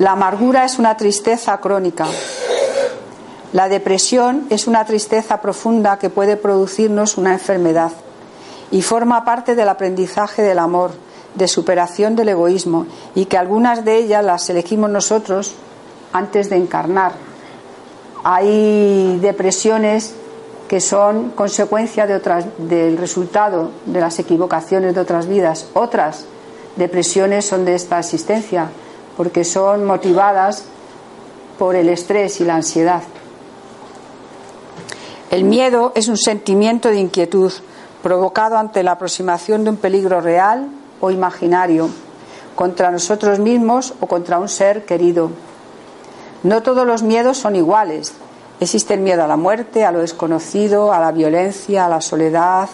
[0.00, 2.06] La amargura es una tristeza crónica.
[3.52, 7.92] La depresión es una tristeza profunda que puede producirnos una enfermedad
[8.70, 10.92] y forma parte del aprendizaje del amor,
[11.34, 15.52] de superación del egoísmo y que algunas de ellas las elegimos nosotros
[16.14, 17.12] antes de encarnar.
[18.24, 20.14] Hay depresiones
[20.66, 25.66] que son consecuencia del resultado de las equivocaciones de otras vidas.
[25.74, 26.24] Otras
[26.76, 28.70] depresiones son de esta existencia
[29.16, 30.64] porque son motivadas
[31.58, 33.02] por el estrés y la ansiedad.
[35.30, 37.52] El miedo es un sentimiento de inquietud
[38.02, 40.68] provocado ante la aproximación de un peligro real
[41.00, 41.88] o imaginario,
[42.54, 45.30] contra nosotros mismos o contra un ser querido.
[46.42, 48.12] No todos los miedos son iguales.
[48.58, 52.68] Existe el miedo a la muerte, a lo desconocido, a la violencia, a la soledad,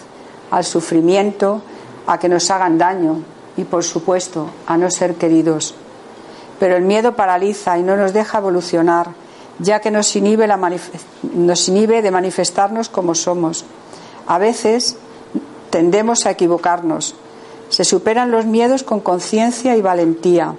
[0.51, 1.61] al sufrimiento,
[2.07, 3.21] a que nos hagan daño
[3.55, 5.75] y, por supuesto, a no ser queridos.
[6.59, 9.09] Pero el miedo paraliza y no nos deja evolucionar,
[9.59, 13.65] ya que nos inhibe, de manifestarnos como somos.
[14.25, 14.97] A veces
[15.69, 17.15] tendemos a equivocarnos.
[17.69, 20.55] Se superan los miedos con conciencia y valentía.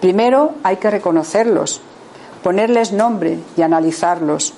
[0.00, 1.80] Primero hay que reconocerlos,
[2.42, 4.52] ponerles nombre y analizarlos.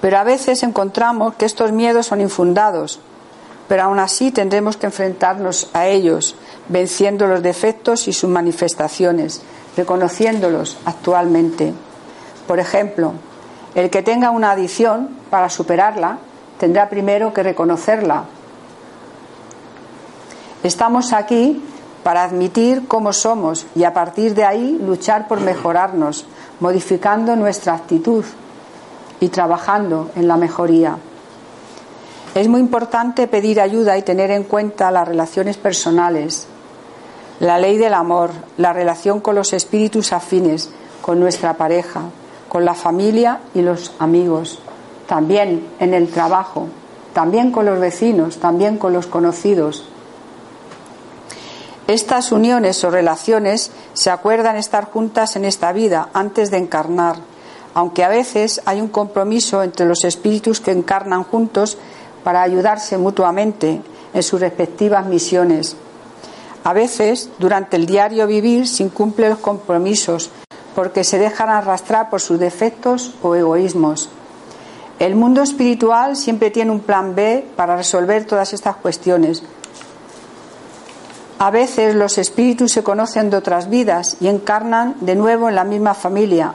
[0.00, 3.00] Pero a veces encontramos que estos miedos son infundados,
[3.68, 6.36] pero aún así tendremos que enfrentarnos a ellos,
[6.68, 9.42] venciendo los defectos y sus manifestaciones,
[9.76, 11.72] reconociéndolos actualmente.
[12.46, 13.12] Por ejemplo,
[13.74, 16.18] el que tenga una adicción, para superarla,
[16.58, 18.24] tendrá primero que reconocerla.
[20.62, 21.62] Estamos aquí
[22.02, 26.24] para admitir cómo somos y a partir de ahí luchar por mejorarnos,
[26.60, 28.24] modificando nuestra actitud
[29.20, 30.96] y trabajando en la mejoría.
[32.34, 36.46] Es muy importante pedir ayuda y tener en cuenta las relaciones personales,
[37.40, 40.70] la ley del amor, la relación con los espíritus afines,
[41.02, 42.02] con nuestra pareja,
[42.48, 44.58] con la familia y los amigos,
[45.06, 46.68] también en el trabajo,
[47.12, 49.84] también con los vecinos, también con los conocidos.
[51.86, 57.16] Estas uniones o relaciones se acuerdan estar juntas en esta vida antes de encarnar,
[57.74, 61.78] aunque a veces hay un compromiso entre los espíritus que encarnan juntos
[62.24, 63.82] para ayudarse mutuamente
[64.12, 65.76] en sus respectivas misiones.
[66.66, 70.32] A veces, durante el diario vivir, se incumplen los compromisos
[70.74, 74.08] porque se dejan arrastrar por sus defectos o egoísmos.
[74.98, 79.44] El mundo espiritual siempre tiene un plan B para resolver todas estas cuestiones.
[81.38, 85.62] A veces los espíritus se conocen de otras vidas y encarnan de nuevo en la
[85.62, 86.52] misma familia.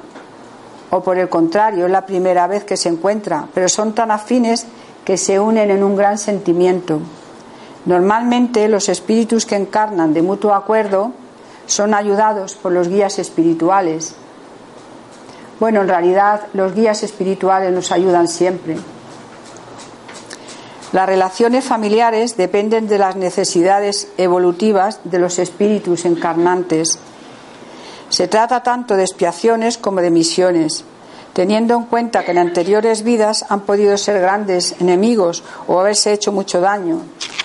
[0.90, 4.66] O por el contrario, es la primera vez que se encuentran, pero son tan afines
[5.06, 7.00] que se unen en un gran sentimiento.
[7.86, 11.12] Normalmente los espíritus que encarnan de mutuo acuerdo
[11.66, 14.14] son ayudados por los guías espirituales.
[15.60, 18.78] Bueno, en realidad los guías espirituales nos ayudan siempre.
[20.92, 27.00] Las relaciones familiares dependen de las necesidades evolutivas de los espíritus encarnantes.
[28.10, 30.84] Se trata tanto de expiaciones como de misiones
[31.34, 36.32] teniendo en cuenta que en anteriores vidas han podido ser grandes enemigos o haberse hecho
[36.32, 37.02] mucho daño,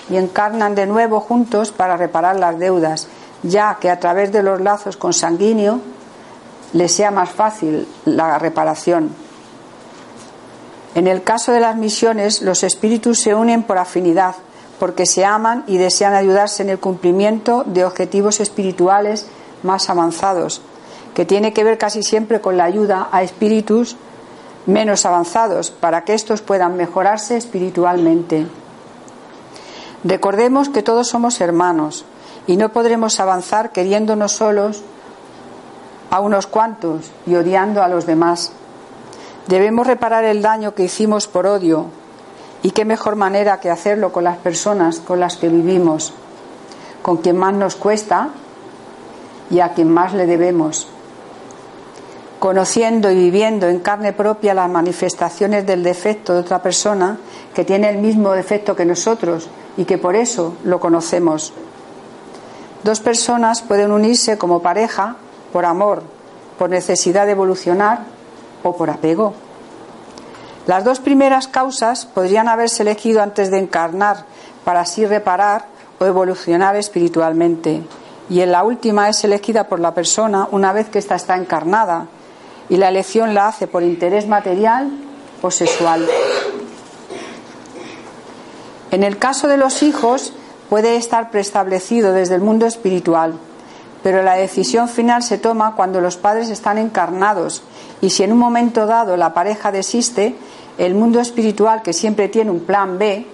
[0.09, 3.07] y encarnan de nuevo juntos para reparar las deudas,
[3.43, 5.79] ya que a través de los lazos consanguíneos
[6.73, 9.11] les sea más fácil la reparación.
[10.95, 14.35] En el caso de las misiones, los espíritus se unen por afinidad,
[14.79, 19.27] porque se aman y desean ayudarse en el cumplimiento de objetivos espirituales
[19.63, 20.61] más avanzados,
[21.17, 23.95] que tiene que ver casi siempre con la ayuda a espíritus
[24.67, 28.45] menos avanzados para que estos puedan mejorarse espiritualmente.
[30.03, 32.05] Recordemos que todos somos hermanos
[32.45, 34.83] y no podremos avanzar queriéndonos solos
[36.11, 38.51] a unos cuantos y odiando a los demás.
[39.47, 41.87] Debemos reparar el daño que hicimos por odio
[42.61, 46.13] y qué mejor manera que hacerlo con las personas con las que vivimos,
[47.01, 48.29] con quien más nos cuesta
[49.49, 50.89] y a quien más le debemos.
[52.39, 57.17] Conociendo y viviendo en carne propia las manifestaciones del defecto de otra persona
[57.53, 61.53] que tiene el mismo defecto que nosotros y que por eso lo conocemos.
[62.83, 65.15] Dos personas pueden unirse como pareja
[65.51, 66.03] por amor,
[66.59, 68.01] por necesidad de evolucionar
[68.63, 69.33] o por apego.
[70.67, 74.25] Las dos primeras causas podrían haberse elegido antes de encarnar
[74.63, 75.65] para así reparar
[75.99, 77.81] o evolucionar espiritualmente.
[78.29, 82.07] Y en la última es elegida por la persona una vez que ésta está encarnada
[82.69, 84.91] y la elección la hace por interés material
[85.41, 86.07] o sexual.
[88.91, 90.33] En el caso de los hijos
[90.69, 93.33] puede estar preestablecido desde el mundo espiritual,
[94.03, 97.63] pero la decisión final se toma cuando los padres están encarnados
[98.01, 100.35] y si en un momento dado la pareja desiste,
[100.77, 103.25] el mundo espiritual, que siempre tiene un plan B,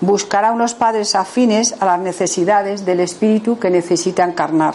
[0.00, 4.74] buscará unos padres afines a las necesidades del espíritu que necesita encarnar.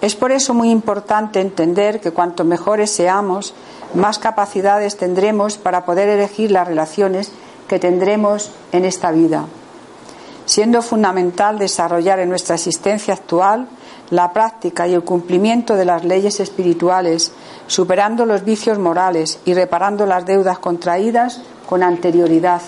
[0.00, 3.54] Es por eso muy importante entender que cuanto mejores seamos,
[3.94, 7.32] más capacidades tendremos para poder elegir las relaciones
[7.68, 9.46] que tendremos en esta vida,
[10.44, 13.68] siendo fundamental desarrollar en nuestra existencia actual
[14.10, 17.32] la práctica y el cumplimiento de las leyes espirituales,
[17.66, 22.62] superando los vicios morales y reparando las deudas contraídas con anterioridad.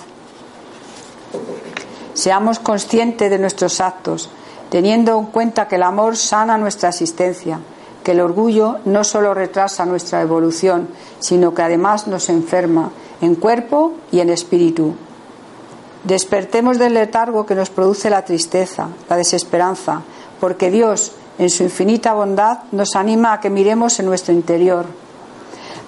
[2.13, 4.29] Seamos conscientes de nuestros actos,
[4.69, 7.59] teniendo en cuenta que el amor sana nuestra existencia,
[8.03, 10.87] que el orgullo no solo retrasa nuestra evolución,
[11.19, 14.95] sino que además nos enferma en cuerpo y en espíritu.
[16.03, 20.01] Despertemos del letargo que nos produce la tristeza, la desesperanza,
[20.39, 24.85] porque Dios, en su infinita bondad, nos anima a que miremos en nuestro interior,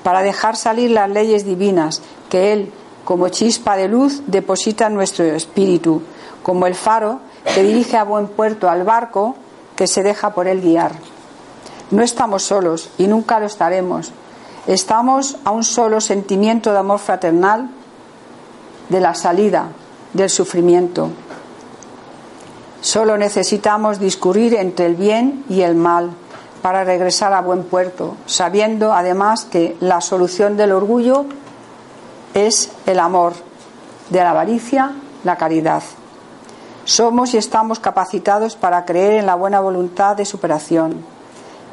[0.03, 2.73] para dejar salir las leyes divinas que Él,
[3.05, 6.01] como chispa de luz, deposita en nuestro espíritu,
[6.43, 9.35] como el faro que dirige a buen puerto al barco
[9.75, 10.91] que se deja por Él guiar.
[11.91, 14.11] No estamos solos y nunca lo estaremos.
[14.67, 17.69] Estamos a un solo sentimiento de amor fraternal
[18.89, 19.69] de la salida
[20.13, 21.09] del sufrimiento.
[22.81, 26.11] Solo necesitamos discurrir entre el bien y el mal
[26.61, 31.25] para regresar a buen puerto, sabiendo además que la solución del orgullo
[32.33, 33.33] es el amor,
[34.09, 34.91] de la avaricia,
[35.23, 35.83] la caridad.
[36.83, 41.05] Somos y estamos capacitados para creer en la buena voluntad de superación,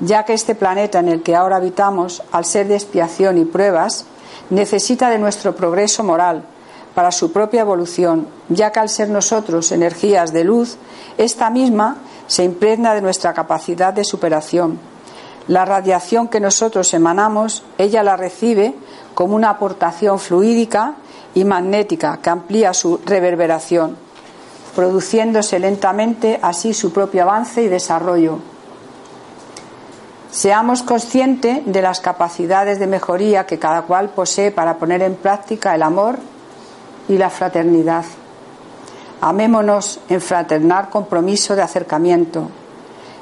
[0.00, 4.04] ya que este planeta en el que ahora habitamos, al ser de expiación y pruebas,
[4.50, 6.44] necesita de nuestro progreso moral,
[6.94, 10.76] para su propia evolución, ya que al ser nosotros energías de luz,
[11.16, 11.96] esta misma
[12.26, 14.78] se impregna de nuestra capacidad de superación.
[15.46, 18.74] La radiación que nosotros emanamos, ella la recibe
[19.14, 20.96] como una aportación fluídica
[21.34, 24.07] y magnética que amplía su reverberación,
[24.78, 28.38] produciéndose lentamente así su propio avance y desarrollo.
[30.30, 35.74] Seamos conscientes de las capacidades de mejoría que cada cual posee para poner en práctica
[35.74, 36.20] el amor
[37.08, 38.04] y la fraternidad.
[39.20, 42.48] Amémonos en fraternal compromiso de acercamiento,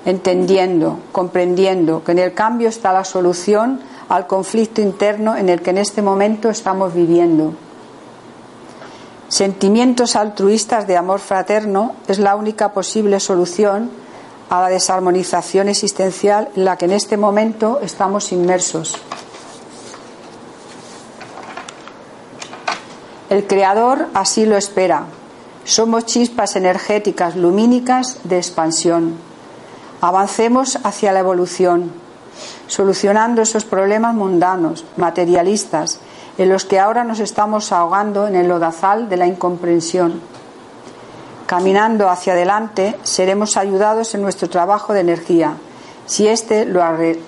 [0.05, 3.81] entendiendo, comprendiendo que en el cambio está la solución
[4.11, 7.55] al conflicto interno en el que en este momento estamos viviendo.
[9.29, 13.91] Sentimientos altruistas de amor fraterno es la única posible solución
[14.49, 18.97] a la desarmonización existencial en la que en este momento estamos inmersos.
[23.29, 25.07] El Creador así lo espera.
[25.65, 29.17] Somos chispas energéticas lumínicas de expansión.
[30.01, 31.91] Avancemos hacia la evolución,
[32.69, 35.99] solucionando esos problemas mundanos, materialistas,
[36.39, 40.21] en los que ahora nos estamos ahogando en el lodazal de la incomprensión.
[41.47, 45.55] Caminando hacia adelante, seremos ayudados en nuestro trabajo de energía,
[46.07, 46.83] si éste lo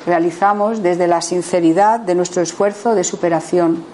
[0.06, 3.84] realizamos desde la sinceridad de nuestro esfuerzo de superación.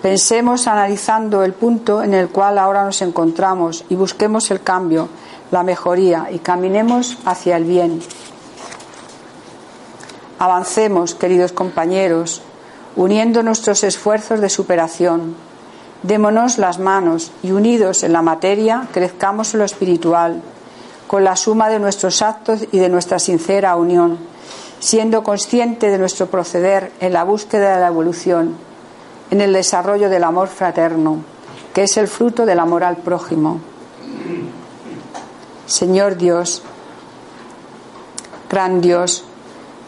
[0.00, 5.08] Pensemos analizando el punto en el cual ahora nos encontramos y busquemos el cambio,
[5.52, 8.02] la mejoría y caminemos hacia el bien.
[10.40, 12.42] Avancemos, queridos compañeros,
[12.96, 15.34] uniendo nuestros esfuerzos de superación.
[16.02, 20.42] Démonos las manos y unidos en la materia crezcamos en lo espiritual,
[21.06, 24.18] con la suma de nuestros actos y de nuestra sincera unión,
[24.80, 28.56] siendo consciente de nuestro proceder en la búsqueda de la evolución
[29.32, 31.24] en el desarrollo del amor fraterno,
[31.72, 33.60] que es el fruto del amor al prójimo.
[35.64, 36.62] Señor Dios,
[38.50, 39.24] gran Dios,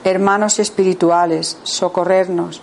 [0.02, 2.62] hermanos espirituales, socorrernos,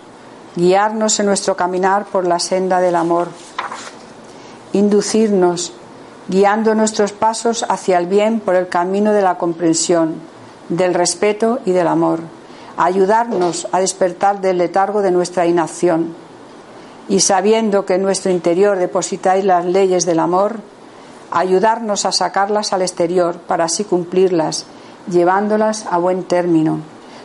[0.56, 3.28] guiarnos en nuestro caminar por la senda del amor,
[4.72, 5.72] inducirnos,
[6.28, 10.16] guiando nuestros pasos hacia el bien por el camino de la comprensión,
[10.68, 12.20] del respeto y del amor,
[12.76, 16.14] ayudarnos a despertar del letargo de nuestra inacción.
[17.08, 20.60] Y sabiendo que en nuestro interior depositáis las leyes del amor,
[21.30, 24.66] ayudarnos a sacarlas al exterior para así cumplirlas,
[25.08, 26.78] llevándolas a buen término.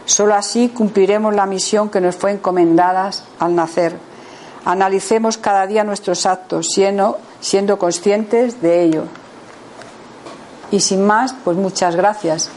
[0.07, 3.97] Solo así cumpliremos la misión que nos fue encomendada al nacer.
[4.63, 9.03] Analicemos cada día nuestros actos, siendo, conscientes de ello.
[10.71, 12.49] Y sin más, pues muchas gracias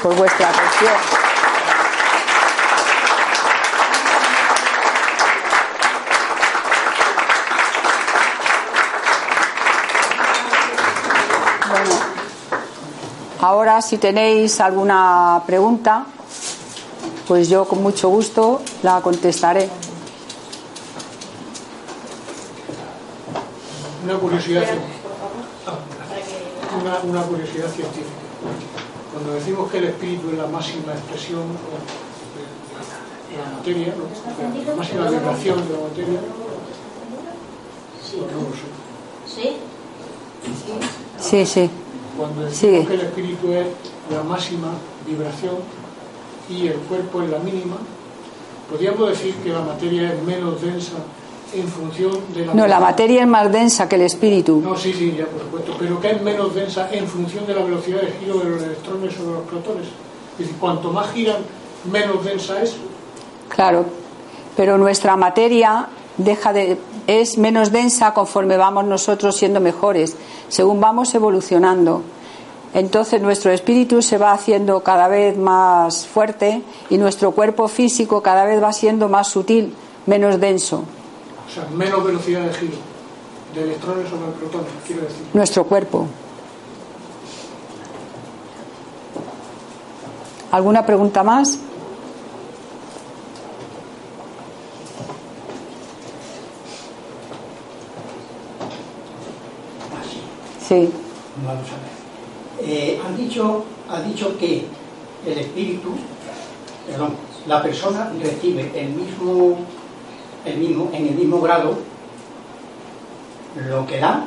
[0.00, 0.92] por vuestra atención.
[13.40, 16.06] Ahora si tenéis alguna pregunta,
[17.26, 19.68] pues yo con mucho gusto la contestaré.
[24.04, 24.64] Una curiosidad,
[26.82, 28.08] una, una curiosidad científica.
[29.12, 31.42] Cuando decimos que el espíritu es la máxima expresión
[33.30, 33.94] de la materia,
[34.66, 36.20] la máxima vibración de la materia.
[39.26, 39.56] ¿Sí?
[41.20, 41.70] Sí, sí.
[42.16, 43.66] Cuando decimos que el espíritu es
[44.10, 44.68] la máxima
[45.06, 45.56] vibración
[46.48, 47.76] y el cuerpo es la mínima,
[48.70, 50.98] podríamos decir que la materia es menos densa
[51.54, 54.60] en función de la No, la materia es más densa que el espíritu.
[54.60, 57.62] No, sí, sí, ya por supuesto, pero que es menos densa en función de la
[57.62, 59.86] velocidad de giro de los electrones sobre los protones.
[60.32, 61.42] Es decir, cuanto más giran,
[61.90, 62.76] menos densa es.
[63.48, 63.84] Claro,
[64.56, 70.16] pero nuestra materia deja de es menos densa conforme vamos nosotros siendo mejores,
[70.48, 72.02] según vamos evolucionando.
[72.74, 78.44] Entonces nuestro espíritu se va haciendo cada vez más fuerte y nuestro cuerpo físico cada
[78.44, 79.72] vez va siendo más sutil,
[80.06, 80.84] menos denso.
[81.48, 82.94] O sea, menos velocidad de giro
[83.54, 85.26] de electrones sobre protones, quiero decir.
[85.32, 86.06] Nuestro cuerpo.
[90.50, 91.58] ¿Alguna pregunta más?
[100.68, 100.90] Sí.
[101.44, 102.03] Vamos a ver.
[102.60, 104.64] Eh, han dicho, ha dicho que
[105.26, 105.90] el espíritu,
[106.86, 107.14] perdón,
[107.46, 109.58] la persona recibe el mismo,
[110.44, 111.76] el mismo, en el mismo grado
[113.68, 114.24] lo que da,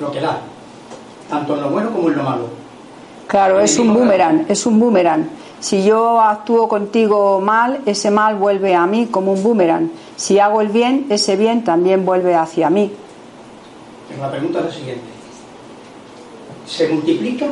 [0.00, 0.38] lo que da,
[1.28, 2.48] tanto en lo bueno como en lo malo.
[3.26, 5.28] Claro, es un boomerang, es un boomerang.
[5.60, 9.90] Si yo actúo contigo mal, ese mal vuelve a mí como un boomerang.
[10.16, 12.90] Si hago el bien, ese bien también vuelve hacia mí.
[14.10, 15.04] Pero la pregunta es la siguiente.
[16.66, 17.46] ¿Se multiplica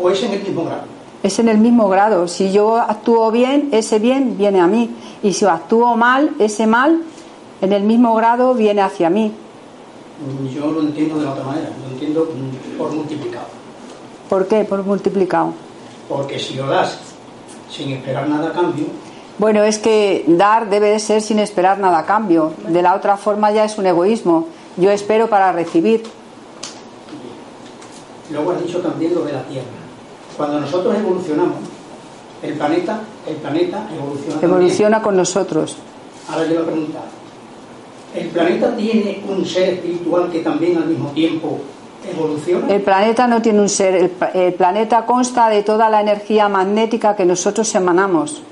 [0.00, 0.82] o es en el mismo grado?
[1.22, 2.28] Es en el mismo grado.
[2.28, 4.90] Si yo actúo bien, ese bien viene a mí.
[5.22, 7.02] Y si actúo mal, ese mal
[7.60, 9.32] en el mismo grado viene hacia mí.
[10.54, 12.28] Yo lo entiendo de la otra manera, lo entiendo
[12.76, 13.46] por multiplicado.
[14.28, 14.64] ¿Por qué?
[14.64, 15.52] Por multiplicado.
[16.08, 16.98] Porque si lo das
[17.70, 18.86] sin esperar nada a cambio,
[19.38, 22.52] Bueno, es que dar debe de ser sin esperar nada a cambio.
[22.68, 24.48] De la otra forma ya es un egoísmo.
[24.76, 26.02] Yo espero para recibir.
[28.30, 29.66] luego has dicho también lo de la Tierra.
[30.36, 31.56] Cuando nosotros evolucionamos,
[32.42, 34.32] el planeta, el planeta evoluciona.
[34.32, 34.50] también.
[34.50, 35.76] Evoluciona con nosotros.
[36.28, 37.02] Ahora yo voy a preguntar,
[38.14, 41.58] ¿el planeta tiene un ser espiritual que también al mismo tiempo
[42.10, 42.72] evoluciona?
[42.72, 43.94] El planeta no tiene un ser.
[43.96, 48.42] El, el planeta consta de toda la energía magnética que nosotros emanamos.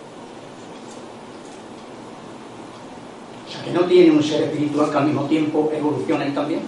[3.47, 6.61] O sea, que no tiene un ser espiritual que al mismo tiempo evoluciona él también.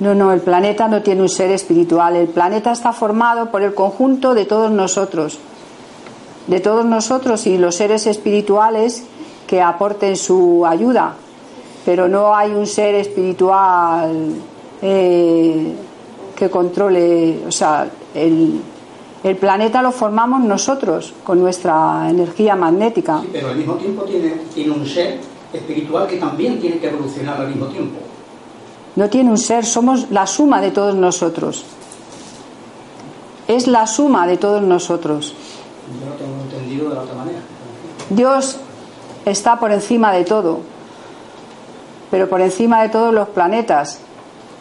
[0.00, 2.16] No, no, el planeta no tiene un ser espiritual.
[2.16, 5.38] El planeta está formado por el conjunto de todos nosotros.
[6.46, 9.04] De todos nosotros y los seres espirituales
[9.46, 11.14] que aporten su ayuda.
[11.84, 14.32] Pero no hay un ser espiritual
[14.80, 15.74] eh,
[16.34, 17.40] que controle.
[17.46, 18.58] O sea, el,
[19.22, 23.20] el planeta lo formamos nosotros con nuestra energía magnética.
[23.20, 25.18] Sí, pero al mismo tiempo tiene, tiene un ser
[25.52, 27.98] espiritual que también tiene que evolucionar al mismo tiempo.
[28.96, 31.64] No tiene un ser, somos la suma de todos nosotros.
[33.48, 35.34] Es la suma de todos nosotros.
[36.00, 37.38] Yo lo tengo entendido de la otra manera.
[38.10, 38.58] Dios
[39.24, 40.60] está por encima de todo,
[42.10, 44.00] pero por encima de todos los planetas,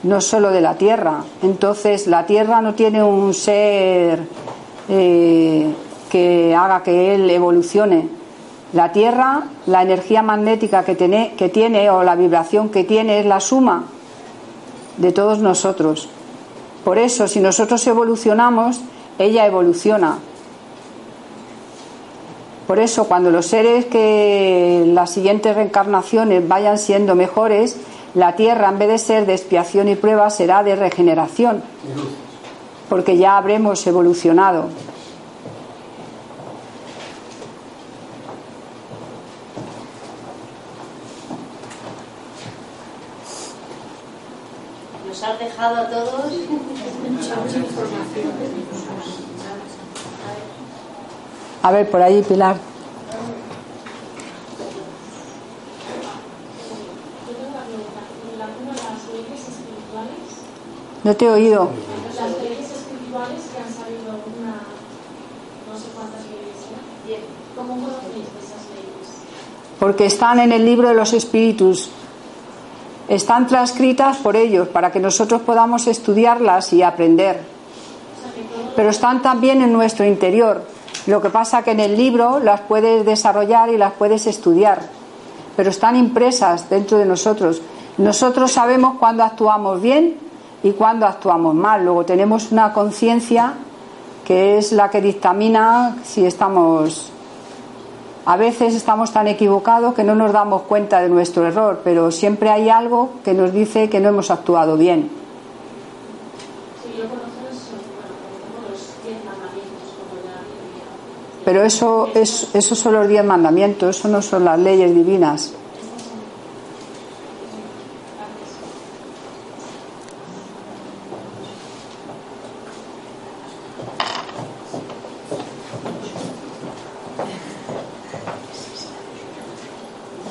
[0.03, 1.23] no solo de la Tierra.
[1.41, 4.27] Entonces la Tierra no tiene un ser
[4.87, 5.73] eh,
[6.09, 8.18] que haga que él evolucione.
[8.73, 13.25] La Tierra, la energía magnética que tiene, que tiene o la vibración que tiene es
[13.25, 13.85] la suma
[14.97, 16.07] de todos nosotros.
[16.83, 18.81] Por eso, si nosotros evolucionamos,
[19.17, 20.19] ella evoluciona.
[22.67, 27.77] Por eso, cuando los seres que las siguientes reencarnaciones vayan siendo mejores,
[28.13, 31.63] la tierra, en vez de ser de expiación y prueba, será de regeneración.
[32.87, 34.65] Porque ya habremos evolucionado.
[45.19, 46.31] Nos has dejado a todos.
[51.61, 52.55] A ver, por ahí, Pilar.
[61.03, 61.69] No te he oído.
[62.15, 64.61] Las leyes espirituales que han salido una,
[65.67, 67.19] no sé cuántas leyes.
[67.57, 69.25] ¿Cómo conocéis esas leyes?
[69.79, 71.89] Porque están en el libro de los espíritus.
[73.09, 77.41] Están transcritas por ellos para que nosotros podamos estudiarlas y aprender.
[78.75, 80.63] Pero están también en nuestro interior.
[81.07, 84.81] Lo que pasa que en el libro las puedes desarrollar y las puedes estudiar.
[85.57, 87.63] Pero están impresas dentro de nosotros.
[87.97, 90.15] Nosotros sabemos cuándo actuamos bien
[90.61, 91.83] y cuándo actuamos mal.
[91.83, 93.55] Luego tenemos una conciencia
[94.23, 97.11] que es la que dictamina si estamos
[98.25, 102.49] a veces estamos tan equivocados que no nos damos cuenta de nuestro error, pero siempre
[102.49, 105.09] hay algo que nos dice que no hemos actuado bien.
[111.49, 115.53] Pero eso, es, esos son los diez mandamientos, eso no son las leyes divinas.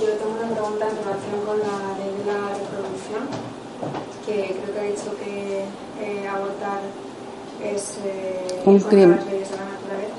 [0.00, 3.28] Yo tengo una pregunta en relación con la ley de la reproducción,
[4.26, 5.64] que creo que ha dicho que
[6.00, 6.80] eh, abortar
[7.64, 9.16] es eh, Un crimen.
[9.16, 10.14] las de la naturaleza.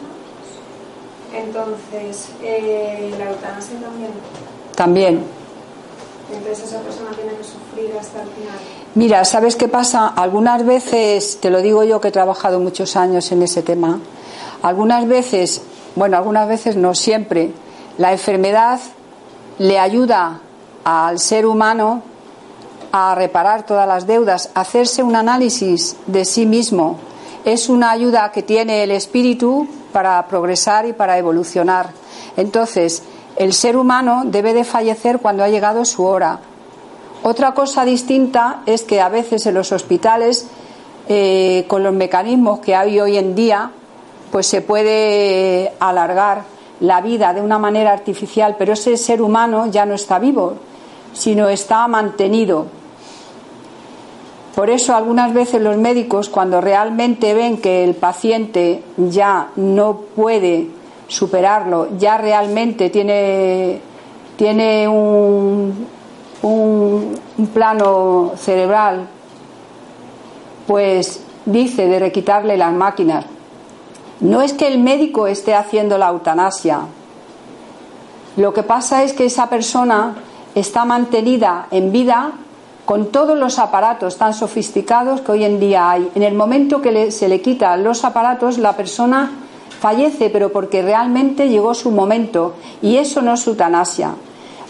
[1.34, 4.12] Entonces, eh, la eutanasia también.
[4.75, 5.24] También.
[6.32, 8.58] Entonces esa persona tiene que sufrir hasta el final.
[8.96, 10.08] Mira, ¿sabes qué pasa?
[10.08, 14.00] Algunas veces, te lo digo yo que he trabajado muchos años en ese tema,
[14.62, 15.62] algunas veces,
[15.96, 17.51] bueno, algunas veces no siempre,
[17.98, 18.79] la enfermedad
[19.60, 20.39] le ayuda
[20.83, 22.01] al ser humano
[22.92, 26.98] a reparar todas las deudas, hacerse un análisis de sí mismo.
[27.46, 31.92] Es una ayuda que tiene el espíritu para progresar y para evolucionar.
[32.36, 33.03] Entonces,
[33.36, 36.40] el ser humano debe de fallecer cuando ha llegado su hora.
[37.22, 40.48] Otra cosa distinta es que a veces en los hospitales,
[41.07, 43.72] eh, con los mecanismos que hay hoy en día,
[44.31, 46.44] pues se puede alargar
[46.79, 50.55] la vida de una manera artificial, pero ese ser humano ya no está vivo,
[51.13, 52.68] sino está mantenido.
[54.55, 60.68] Por eso algunas veces los médicos, cuando realmente ven que el paciente ya no puede
[61.07, 63.79] superarlo, ya realmente tiene,
[64.35, 65.87] tiene un,
[66.42, 69.07] un, un plano cerebral,
[70.68, 73.25] pues dice de requitarle las máquinas.
[74.20, 76.82] No es que el médico esté haciendo la eutanasia.
[78.36, 80.16] Lo que pasa es que esa persona
[80.55, 82.32] está mantenida en vida
[82.86, 86.12] con todos los aparatos tan sofisticados que hoy en día hay.
[86.16, 89.32] En el momento que se le quitan los aparatos, la persona
[89.79, 92.55] fallece, pero porque realmente llegó su momento.
[92.82, 94.16] Y eso no es eutanasia.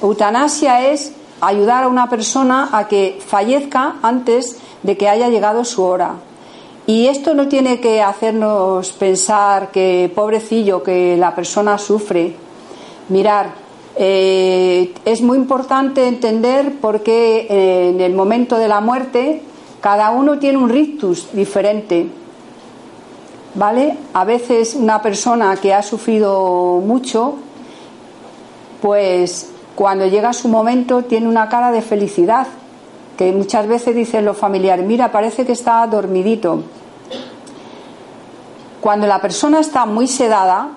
[0.02, 5.84] Eutanasia es ayudar a una persona a que fallezca antes de que haya llegado su
[5.84, 6.16] hora.
[6.90, 12.34] Y esto no tiene que hacernos pensar que pobrecillo, que la persona sufre.
[13.10, 13.52] Mirar,
[13.96, 19.44] eh, es muy importante entender por qué eh, en el momento de la muerte
[19.82, 22.08] cada uno tiene un rictus diferente.
[23.54, 23.96] ¿Vale?
[24.14, 27.36] A veces una persona que ha sufrido mucho,
[28.82, 32.48] pues cuando llega su momento tiene una cara de felicidad,
[33.16, 36.64] que muchas veces dicen los familiares, mira, parece que está dormidito.
[38.82, 40.70] Cuando la persona está muy sedada,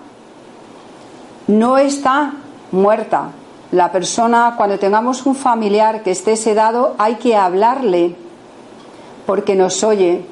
[1.46, 2.34] no está
[2.72, 3.30] muerta.
[3.70, 8.16] La persona, cuando tengamos un familiar que esté sedado, hay que hablarle
[9.26, 10.24] porque nos oye,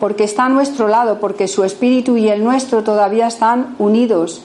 [0.00, 4.42] porque está a nuestro lado, porque su espíritu y el nuestro todavía están unidos.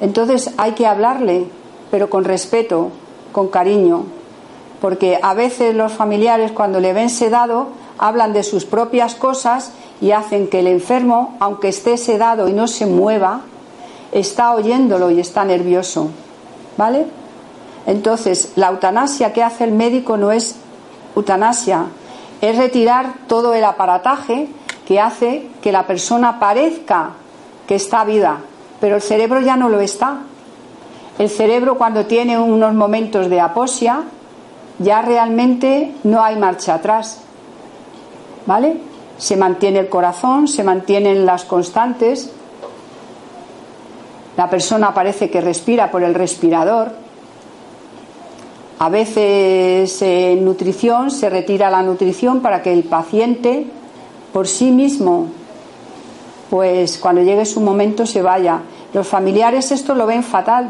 [0.00, 1.46] Entonces hay que hablarle,
[1.90, 2.90] pero con respeto,
[3.32, 4.04] con cariño,
[4.80, 10.10] porque a veces los familiares cuando le ven sedado hablan de sus propias cosas y
[10.10, 13.40] hacen que el enfermo, aunque esté sedado y no se mueva,
[14.12, 16.10] está oyéndolo y está nervioso.
[16.76, 17.06] ¿Vale?
[17.86, 20.56] Entonces, la eutanasia que hace el médico no es
[21.14, 21.86] eutanasia,
[22.40, 24.48] es retirar todo el aparataje
[24.86, 27.12] que hace que la persona parezca
[27.66, 28.40] que está viva,
[28.80, 30.18] pero el cerebro ya no lo está.
[31.18, 34.02] El cerebro cuando tiene unos momentos de aposia,
[34.78, 37.22] ya realmente no hay marcha atrás.
[38.44, 38.76] ¿Vale?
[39.18, 42.30] Se mantiene el corazón, se mantienen las constantes,
[44.36, 46.92] la persona parece que respira por el respirador,
[48.78, 53.66] a veces en nutrición se retira la nutrición para que el paciente
[54.34, 55.28] por sí mismo,
[56.50, 58.60] pues cuando llegue su momento se vaya.
[58.92, 60.68] Los familiares esto lo ven fatal,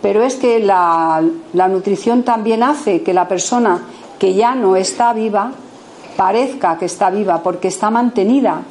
[0.00, 1.20] pero es que la,
[1.52, 3.82] la nutrición también hace que la persona
[4.20, 5.50] que ya no está viva
[6.18, 8.62] parezca que está viva porque está mantenida.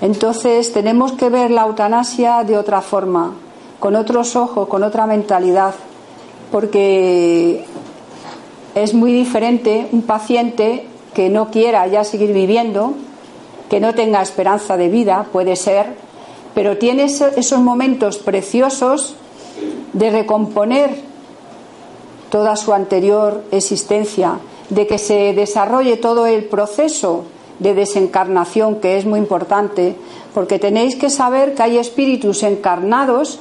[0.00, 3.34] Entonces tenemos que ver la eutanasia de otra forma,
[3.78, 5.74] con otros ojos, con otra mentalidad
[6.54, 7.64] porque
[8.76, 12.94] es muy diferente un paciente que no quiera ya seguir viviendo,
[13.68, 15.96] que no tenga esperanza de vida, puede ser,
[16.54, 19.16] pero tiene esos momentos preciosos
[19.94, 20.94] de recomponer
[22.30, 24.38] toda su anterior existencia,
[24.70, 27.24] de que se desarrolle todo el proceso
[27.58, 29.96] de desencarnación, que es muy importante,
[30.32, 33.38] porque tenéis que saber que hay espíritus encarnados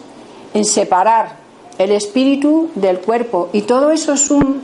[0.54, 1.38] en separar
[1.78, 3.50] el espíritu del cuerpo.
[3.54, 4.62] Y todo eso es un,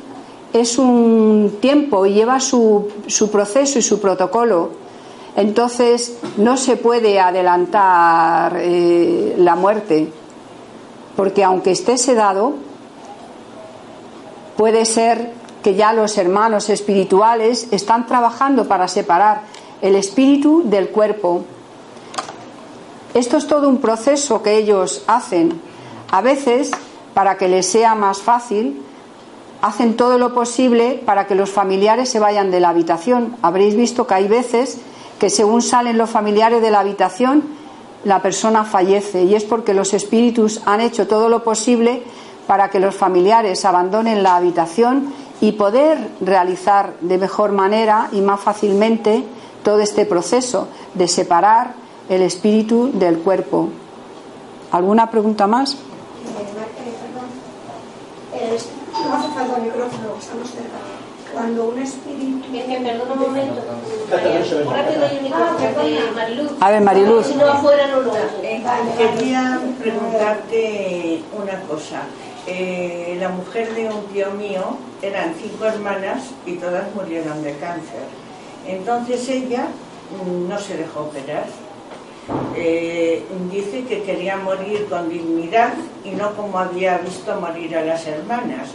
[0.53, 4.69] es un tiempo y lleva su, su proceso y su protocolo.
[5.35, 10.11] Entonces no se puede adelantar eh, la muerte,
[11.15, 12.53] porque aunque esté sedado,
[14.57, 15.31] puede ser
[15.63, 19.41] que ya los hermanos espirituales están trabajando para separar
[19.81, 21.43] el espíritu del cuerpo.
[23.13, 25.59] Esto es todo un proceso que ellos hacen.
[26.11, 26.71] A veces
[27.13, 28.81] para que les sea más fácil,
[29.61, 33.35] hacen todo lo posible para que los familiares se vayan de la habitación.
[33.41, 34.79] Habréis visto que hay veces
[35.19, 37.43] que según salen los familiares de la habitación,
[38.05, 42.03] la persona fallece y es porque los espíritus han hecho todo lo posible
[42.47, 48.39] para que los familiares abandonen la habitación y poder realizar de mejor manera y más
[48.39, 49.23] fácilmente
[49.63, 51.73] todo este proceso de separar
[52.09, 53.69] el espíritu del cuerpo.
[54.71, 55.77] ¿Alguna pregunta más?
[59.09, 60.77] no hace falta el micrófono, estamos cerca.
[61.33, 62.47] Cuando un espíritu.
[62.51, 63.61] perdón un momento.
[66.59, 67.27] A ver, Mariluz.
[67.27, 68.63] Si no, afuera no lo eh,
[68.97, 72.01] Quería preguntarte una cosa.
[72.47, 78.03] Eh, la mujer de un tío mío eran cinco hermanas y todas murieron de cáncer.
[78.67, 79.67] Entonces ella
[80.25, 81.45] mm, no se dejó operar
[82.55, 85.73] eh, dice que quería morir con dignidad
[86.03, 88.69] y no como había visto morir a las hermanas.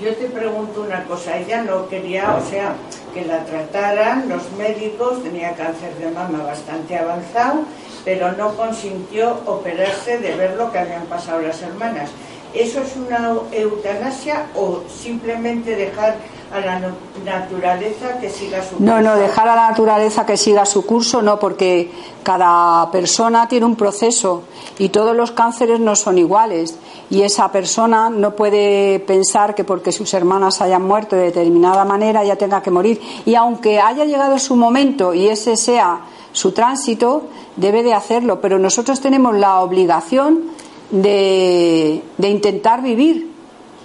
[0.00, 2.74] Yo te pregunto una cosa, ella no quería, o sea,
[3.14, 7.62] que la trataran los médicos, tenía cáncer de mama bastante avanzado,
[8.04, 12.10] pero no consintió operarse de ver lo que habían pasado las hermanas.
[12.58, 16.16] ¿Eso es una eutanasia o simplemente dejar
[16.52, 16.92] a la
[17.24, 18.84] naturaleza que siga su curso?
[18.84, 21.88] No, no, dejar a la naturaleza que siga su curso, no, porque
[22.24, 24.42] cada persona tiene un proceso
[24.76, 26.76] y todos los cánceres no son iguales.
[27.10, 32.24] Y esa persona no puede pensar que porque sus hermanas hayan muerto de determinada manera
[32.24, 33.00] ya tenga que morir.
[33.24, 36.00] Y aunque haya llegado su momento y ese sea
[36.32, 37.22] su tránsito,
[37.54, 38.40] debe de hacerlo.
[38.40, 40.57] Pero nosotros tenemos la obligación
[40.90, 43.28] de, de intentar vivir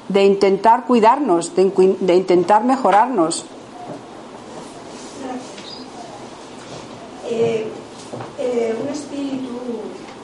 [0.10, 3.46] de intentar cuidarnos, de, de intentar mejorarnos.
[7.30, 7.68] Eh,
[8.38, 9.50] eh, un espíritu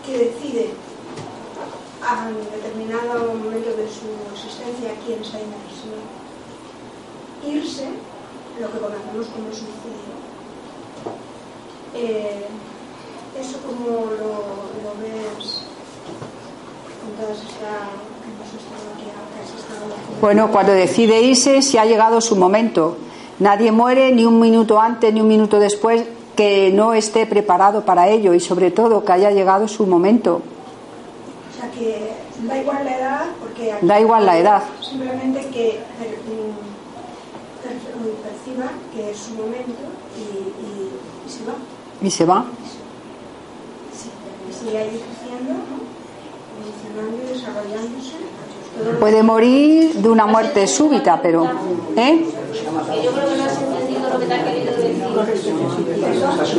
[0.05, 0.69] que decide
[2.05, 5.99] a determinado momento de su existencia aquí en esta dimensión
[7.47, 7.87] irse,
[8.59, 10.19] lo que conocemos como suicidio.
[11.95, 12.45] Eh,
[13.39, 14.33] ¿Eso como lo,
[14.83, 15.63] lo ves
[20.21, 22.97] bueno, cuando decide irse, si ha llegado su momento.
[23.39, 26.03] Nadie muere ni un minuto antes ni un minuto después
[26.35, 30.41] que no esté preparado para ello y sobre todo que haya llegado su momento.
[31.49, 32.11] O sea que
[32.45, 34.63] da igual la edad, porque da igual la edad.
[34.81, 35.79] Simplemente que
[38.23, 39.83] perciba que es su momento
[40.17, 41.53] y, y, se va.
[42.01, 42.45] Y se va.
[43.93, 44.09] Sí,
[44.59, 45.89] sigue ahí creciendo, ¿no?
[46.48, 46.48] evolucionando y desarrollándose.
[48.99, 51.47] Puede morir de una muerte súbita, pero.
[51.95, 52.25] ¿Eh?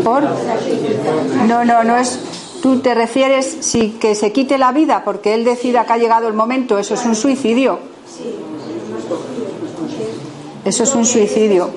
[0.05, 0.23] ¿Por?
[1.47, 2.19] No, no, no es.
[2.63, 6.29] Tú te refieres si que se quite la vida porque él decida que ha llegado
[6.29, 7.79] el momento, eso es un suicidio.
[10.65, 11.71] Eso es un suicidio.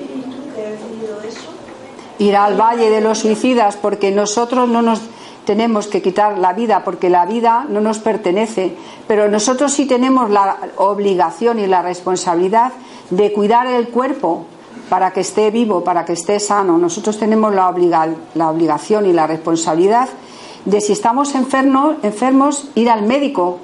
[2.18, 5.00] Ir al valle de los suicidas porque nosotros no nos
[5.44, 8.74] tenemos que quitar la vida porque la vida no nos pertenece,
[9.06, 12.72] pero nosotros sí tenemos la obligación y la responsabilidad
[13.10, 14.46] de cuidar el cuerpo
[14.88, 16.78] para que esté vivo, para que esté sano.
[16.78, 20.08] Nosotros tenemos la, obliga- la obligación y la responsabilidad
[20.64, 23.58] de si estamos enfermos, enfermos, ir al médico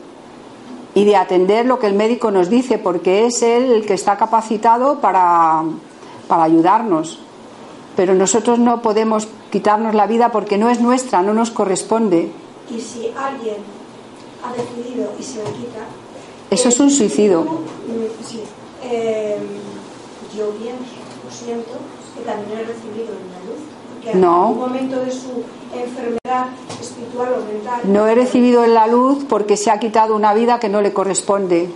[0.94, 4.16] y de atender lo que el médico nos dice, porque es él el que está
[4.16, 5.62] capacitado para,
[6.28, 7.20] para ayudarnos.
[8.00, 12.30] Pero nosotros no podemos quitarnos la vida porque no es nuestra, no nos corresponde.
[12.74, 13.56] Y si alguien
[14.42, 15.84] ha decidido y se le quita.
[16.50, 17.42] Eso es un suicidio.
[17.42, 18.40] mm, Sí.
[18.82, 19.36] Eh,
[20.34, 20.80] yo pienso,
[21.26, 21.72] lo siento,
[22.16, 23.60] que también he recibido en la luz.
[23.92, 24.46] Porque en No.
[24.46, 26.46] algún momento de su enfermedad
[26.80, 27.80] espiritual o mental.
[27.84, 30.94] No he recibido en la luz porque se ha quitado una vida que no le
[30.94, 31.68] corresponde.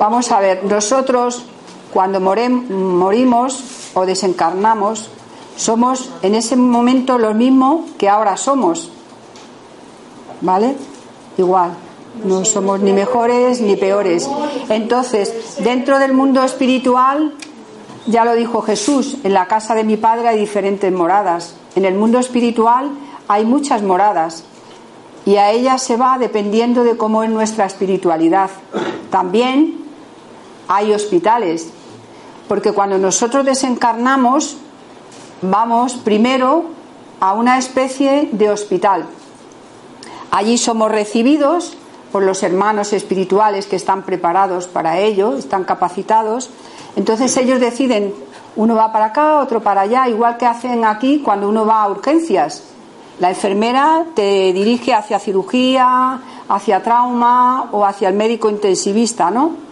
[0.00, 1.44] Vamos a ver, nosotros
[1.92, 3.54] cuando morimos
[3.94, 5.08] o desencarnamos,
[5.56, 8.90] somos en ese momento lo mismo que ahora somos.
[10.40, 10.76] ¿Vale?
[11.38, 11.74] Igual.
[12.24, 14.28] No somos ni mejores ni peores.
[14.68, 17.34] Entonces, dentro del mundo espiritual,
[18.06, 21.56] ya lo dijo Jesús, en la casa de mi padre hay diferentes moradas.
[21.74, 22.90] En el mundo espiritual
[23.26, 24.44] hay muchas moradas
[25.26, 28.50] y a ellas se va dependiendo de cómo es nuestra espiritualidad.
[29.10, 29.84] También
[30.68, 31.70] hay hospitales,
[32.48, 34.56] porque cuando nosotros desencarnamos
[35.42, 36.64] vamos primero
[37.20, 39.06] a una especie de hospital.
[40.30, 41.76] Allí somos recibidos
[42.12, 46.50] por los hermanos espirituales que están preparados para ello, están capacitados.
[46.96, 48.14] Entonces ellos deciden,
[48.56, 51.88] uno va para acá, otro para allá, igual que hacen aquí cuando uno va a
[51.88, 52.62] urgencias.
[53.20, 59.63] La enfermera te dirige hacia cirugía, hacia trauma o hacia el médico intensivista, ¿no?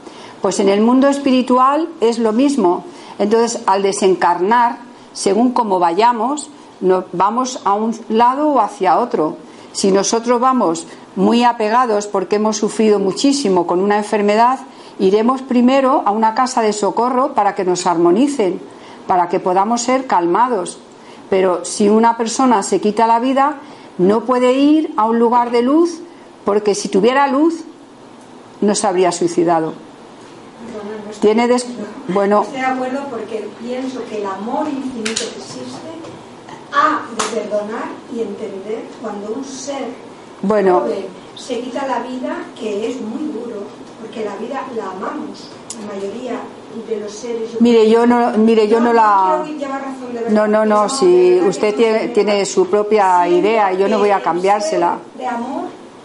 [0.42, 2.84] Pues en el mundo espiritual es lo mismo.
[3.18, 4.78] Entonces, al desencarnar,
[5.12, 6.50] según como vayamos,
[6.80, 9.36] nos vamos a un lado o hacia otro.
[9.72, 14.58] Si nosotros vamos muy apegados porque hemos sufrido muchísimo con una enfermedad,
[14.98, 18.60] iremos primero a una casa de socorro para que nos armonicen,
[19.06, 20.78] para que podamos ser calmados.
[21.30, 23.60] Pero si una persona se quita la vida,
[23.96, 26.00] no puede ir a un lugar de luz
[26.44, 27.62] porque si tuviera luz
[28.60, 29.91] no se habría suicidado.
[30.74, 31.66] No Tiene des-
[32.08, 35.90] bueno, Estoy de acuerdo porque pienso que el amor infinito que existe
[36.72, 39.84] ha de perdonar y entender cuando un ser
[40.42, 40.80] Bueno.
[40.80, 43.62] joven se quita la vida, que es muy duro,
[44.00, 45.48] porque la vida la amamos,
[45.80, 46.40] la mayoría
[46.88, 47.50] de los seres.
[47.60, 49.42] Mire, yo no, mire, yo no la.
[49.44, 49.52] de
[50.12, 50.88] verdad, No, no, no.
[50.88, 54.98] Si usted tiene, no tiene su propia idea y yo no voy a cambiársela.
[55.18, 55.64] De amor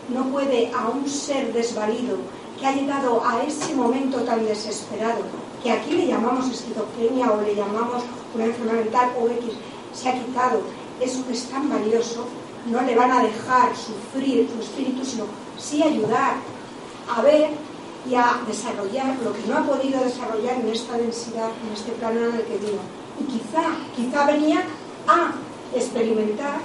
[0.09, 2.17] no puede a un ser desvalido
[2.59, 5.21] que ha llegado a ese momento tan desesperado,
[5.63, 9.53] que aquí le llamamos esquizofrenia o le llamamos una enfermedad mental o X,
[9.93, 10.61] se ha quitado,
[10.99, 12.25] eso que es tan valioso,
[12.67, 15.25] no le van a dejar sufrir su espíritu, sino
[15.57, 16.35] sí ayudar
[17.15, 17.51] a ver
[18.09, 22.19] y a desarrollar lo que no ha podido desarrollar en esta densidad, en este plano
[22.19, 22.79] en el que vino.
[23.19, 23.63] Y quizá,
[23.95, 24.63] quizá venía
[25.07, 25.31] a
[25.73, 26.59] experimentar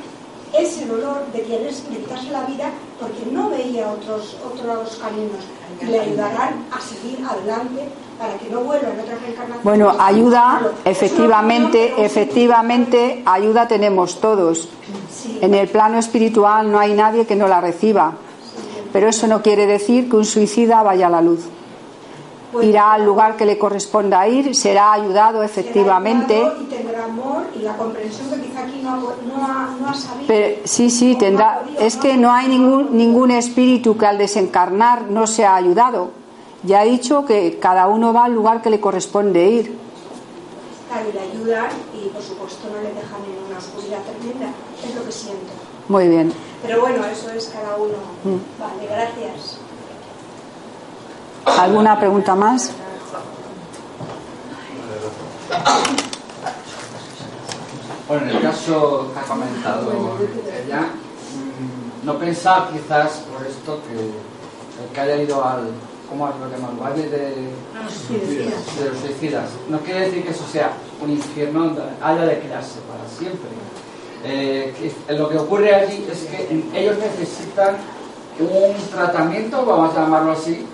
[0.53, 5.45] ese dolor de querer quitarse la vida porque no veía otros, otros caminos
[5.81, 7.89] le ayudarán a seguir adelante
[8.19, 9.65] para que no vuelva en otra reencarnación.
[9.65, 14.69] Bueno, ayuda, Es efectivamente, efectivamente, ayuda tenemos todos.
[15.41, 18.15] En el plano espiritual no hay nadie que no la reciba.
[18.93, 21.41] Pero eso no quiere decir que un suicida vaya a la luz.
[22.53, 26.35] Pues, Irá al lugar que le corresponda ir, será ayudado será efectivamente.
[26.35, 29.89] ayudado Y tendrá amor y la comprensión que quizá aquí no ha, no ha, no
[29.89, 30.27] ha sabido.
[30.27, 31.63] Pero, sí, sí, tendrá.
[31.63, 36.11] podido, Es que no hay ningún, ningún espíritu que al desencarnar no sea ayudado.
[36.63, 39.79] Ya he dicho que cada uno va al lugar que le corresponde ir.
[40.89, 44.51] Claro, y le ayudan y por supuesto no le dejan en una oscuridad tremenda,
[44.87, 45.53] es lo que siento.
[45.89, 46.33] Muy bien.
[46.63, 47.95] Pero bueno, eso es cada uno.
[48.25, 48.61] Mm.
[48.61, 49.59] Vale, gracias.
[51.45, 52.73] ¿Alguna pregunta más?
[58.09, 59.91] Bueno, en el caso que ha comentado
[60.67, 65.69] ella, mm, no pensar quizás por esto que el que haya ido al,
[66.09, 66.79] ¿cómo lo llaman?
[66.79, 69.51] Valle de, de los suicidas.
[69.69, 73.49] No quiere decir que eso sea un infierno donde haya de quedarse para siempre.
[74.25, 74.75] Eh,
[75.07, 77.77] que lo que ocurre allí es que ellos necesitan
[78.39, 80.67] un tratamiento, vamos a llamarlo así,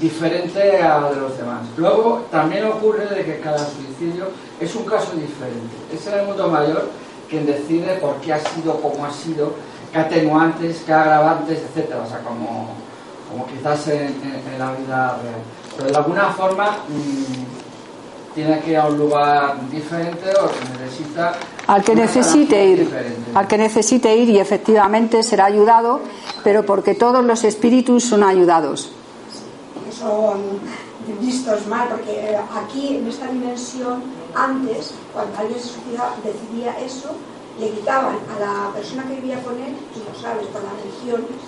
[0.00, 1.62] diferente a de los demás.
[1.76, 4.26] Luego también ocurre de que cada suicidio
[4.60, 5.74] es un caso diferente.
[5.92, 6.88] Es el mundo mayor
[7.28, 9.52] quien decide por qué ha sido como ha sido,
[9.92, 12.02] qué atenuantes, qué agravantes, etcétera.
[12.06, 12.68] O sea, como,
[13.30, 15.40] como quizás en, en- en la vida real.
[15.76, 21.32] Pero de alguna forma mm, tiene que ir a un lugar diferente o que necesita
[21.66, 22.90] Al que necesite ir,
[23.34, 26.00] al que necesite ir y efectivamente será ayudado,
[26.44, 28.92] pero porque todos los espíritus son ayudados.
[29.98, 30.60] Son
[31.20, 34.02] vistos mal, porque eh, aquí en esta dimensión,
[34.34, 37.10] antes, cuando alguien se suicidaba, decidía eso,
[37.58, 41.40] le quitaban a la persona que vivía con él, tú lo sabes, por las religiones,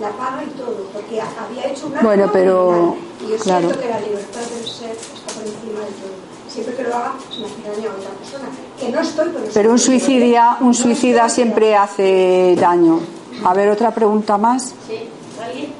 [0.00, 3.68] la paga y todo, porque había hecho una Bueno, pero, Y yo claro.
[3.68, 6.34] siento que la libertad del ser está por encima de todo.
[6.48, 8.48] Siempre que lo haga, se me hace daño a otra persona.
[8.78, 9.46] Que no estoy, pero...
[9.52, 13.00] Pero un suicidia, un suicida siempre hace daño.
[13.44, 14.74] A ver, otra pregunta más.
[14.86, 15.08] Sí,
[15.42, 15.72] ¿alguien?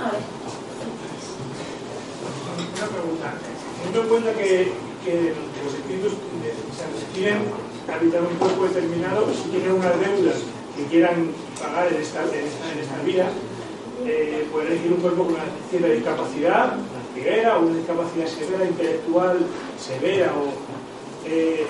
[0.00, 0.20] A ver.
[2.76, 3.34] Una pregunta.
[3.92, 4.72] Teniendo en cuenta que,
[5.64, 7.44] los espíritus eh, o sea, quieren
[7.92, 10.40] habitar un cuerpo determinado, si tienen unas deudas
[10.74, 11.28] que quieran
[11.60, 13.28] pagar en esta, en esta, en esta vida,
[14.06, 18.64] eh, pueden elegir un cuerpo con una cierta discapacidad, una ceguera o una discapacidad severa,
[18.64, 19.38] intelectual,
[19.78, 21.28] severa o...
[21.28, 21.66] eh,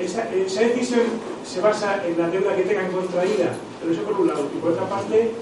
[0.00, 1.02] esa, esa decisión
[1.44, 3.50] se basa en la deuda que tengan contraída,
[3.80, 4.48] pero eso por un lado.
[4.54, 5.32] Y por otra parte,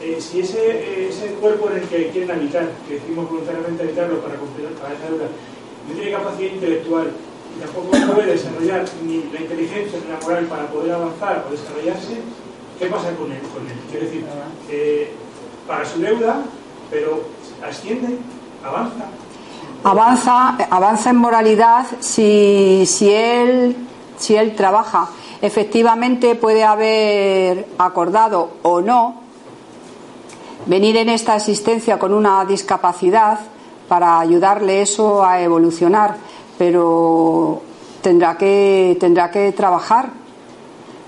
[0.00, 4.36] eh, si ese, ese cuerpo en el que quieren habitar, que decimos voluntariamente habitarlo para
[4.36, 5.26] cumplir para esa deuda,
[5.88, 7.10] no tiene capacidad intelectual
[7.56, 12.18] y tampoco puede desarrollar ni la inteligencia ni la moral para poder avanzar o desarrollarse,
[12.78, 13.40] ¿qué pasa con él?
[13.52, 13.74] Con él?
[13.90, 14.24] Quiero decir,
[14.70, 15.10] eh,
[15.66, 16.42] para su deuda,
[16.90, 17.24] pero
[17.66, 18.18] asciende,
[18.64, 19.06] avanza.
[19.82, 23.76] Avanza, avanza en moralidad si, si él,
[24.16, 25.08] si él trabaja.
[25.42, 29.27] Efectivamente puede haber acordado o no
[30.66, 33.40] venir en esta existencia con una discapacidad
[33.88, 36.16] para ayudarle eso a evolucionar,
[36.58, 37.62] pero
[38.02, 40.10] tendrá que, tendrá que trabajar.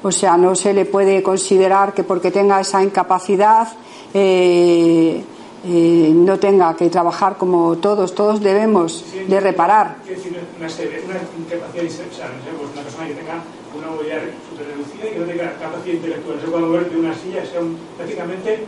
[0.03, 3.69] O sea, no se le puede considerar que porque tenga esa incapacidad
[4.15, 5.23] eh,
[5.63, 9.97] eh, no tenga que trabajar como todos, todos debemos de reparar.
[10.07, 13.43] Decir, una, incapacidad, pues una persona que tenga
[13.77, 17.15] una movilidad súper reducida y que no tenga capacidad intelectual, se pueda mover de una
[17.15, 18.65] silla, sea un, prácticamente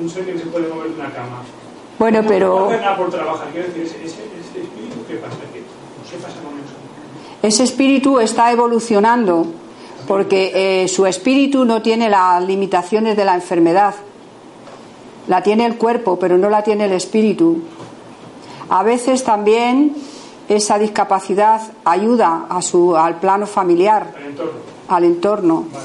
[0.00, 1.42] un ser que no se puede mover de una cama.
[1.98, 5.36] Bueno, No pero hace nada por trabajar, quiero decir, ese, ese, ese espíritu, ¿qué pasa?
[5.52, 5.60] ¿Qué,
[6.10, 6.74] qué pasa con eso?
[7.42, 9.46] ese espíritu está evolucionando
[10.08, 13.94] porque eh, su espíritu no tiene las limitaciones de la enfermedad.
[15.28, 17.62] La tiene el cuerpo, pero no la tiene el espíritu.
[18.68, 19.94] A veces también
[20.48, 24.52] esa discapacidad ayuda a su, al plano familiar, Al entorno.
[24.88, 25.64] al entorno.
[25.72, 25.84] Vale.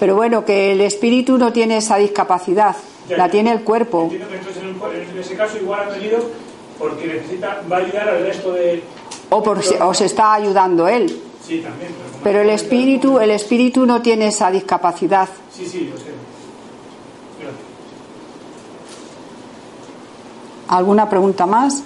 [0.00, 2.74] Pero bueno, que el espíritu no tiene esa discapacidad,
[3.16, 4.02] la tiene el cuerpo.
[4.04, 6.18] Entiendo que entonces en, un- en ese caso igual ha venido
[6.78, 8.82] porque necesita, va a ayudar al resto de...
[9.30, 11.06] O, por, o se está ayudando él.
[11.46, 11.90] Sí, también.
[11.92, 15.28] Pero, Pero el espíritu, el espíritu no tiene esa discapacidad.
[15.52, 16.04] Sí, sí, lo sé.
[17.38, 17.60] Gracias.
[20.68, 21.82] ¿Alguna pregunta más?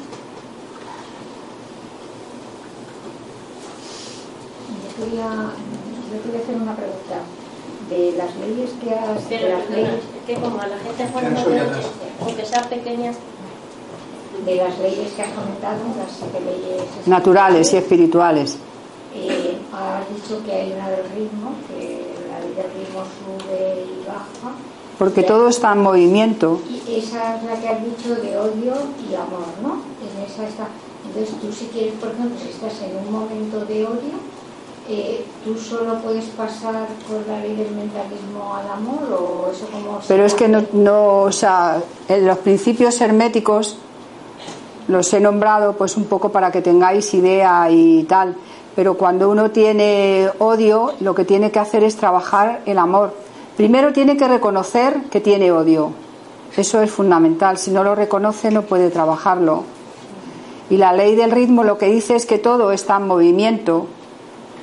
[4.99, 7.21] Yo quería, yo quería hacer una pregunta.
[7.91, 9.29] De las leyes que has...
[9.29, 11.87] de las leyes, que como a la gente fuera no las-
[12.23, 13.17] aunque sean pequeñas,
[14.45, 16.83] de las leyes que has comentado, las siete leyes...
[17.07, 18.57] Naturales y espirituales.
[19.15, 24.07] Eh, has dicho que hay una del ritmo, que la ley del ritmo sube y
[24.07, 24.55] baja.
[24.99, 26.61] Porque Y- todo está en movimiento.
[26.69, 28.75] Y esa es la que has dicho de odio
[29.09, 29.83] y amor, ¿no?
[30.03, 30.67] En esa está.
[31.07, 34.19] Entonces tú si quieres, por ejemplo, si estás en un momento de odio,
[34.89, 40.01] eh, ¿tú solo puedes pasar por la ley del mentalismo al amor o eso como...
[40.07, 43.79] Pero es que no, no, o sea, en los principios herméticos
[44.89, 48.37] los he nombrado pues un poco para que tengáis idea y tal.
[48.77, 53.15] Pero cuando uno tiene odio, lo que tiene que hacer es trabajar el amor.
[53.57, 55.93] Primero tiene que reconocer que tiene odio.
[56.57, 57.57] Eso es fundamental.
[57.59, 59.65] Si no lo reconoce, no puede trabajarlo.
[60.71, 63.87] Y la ley del ritmo lo que dice es que todo está en movimiento.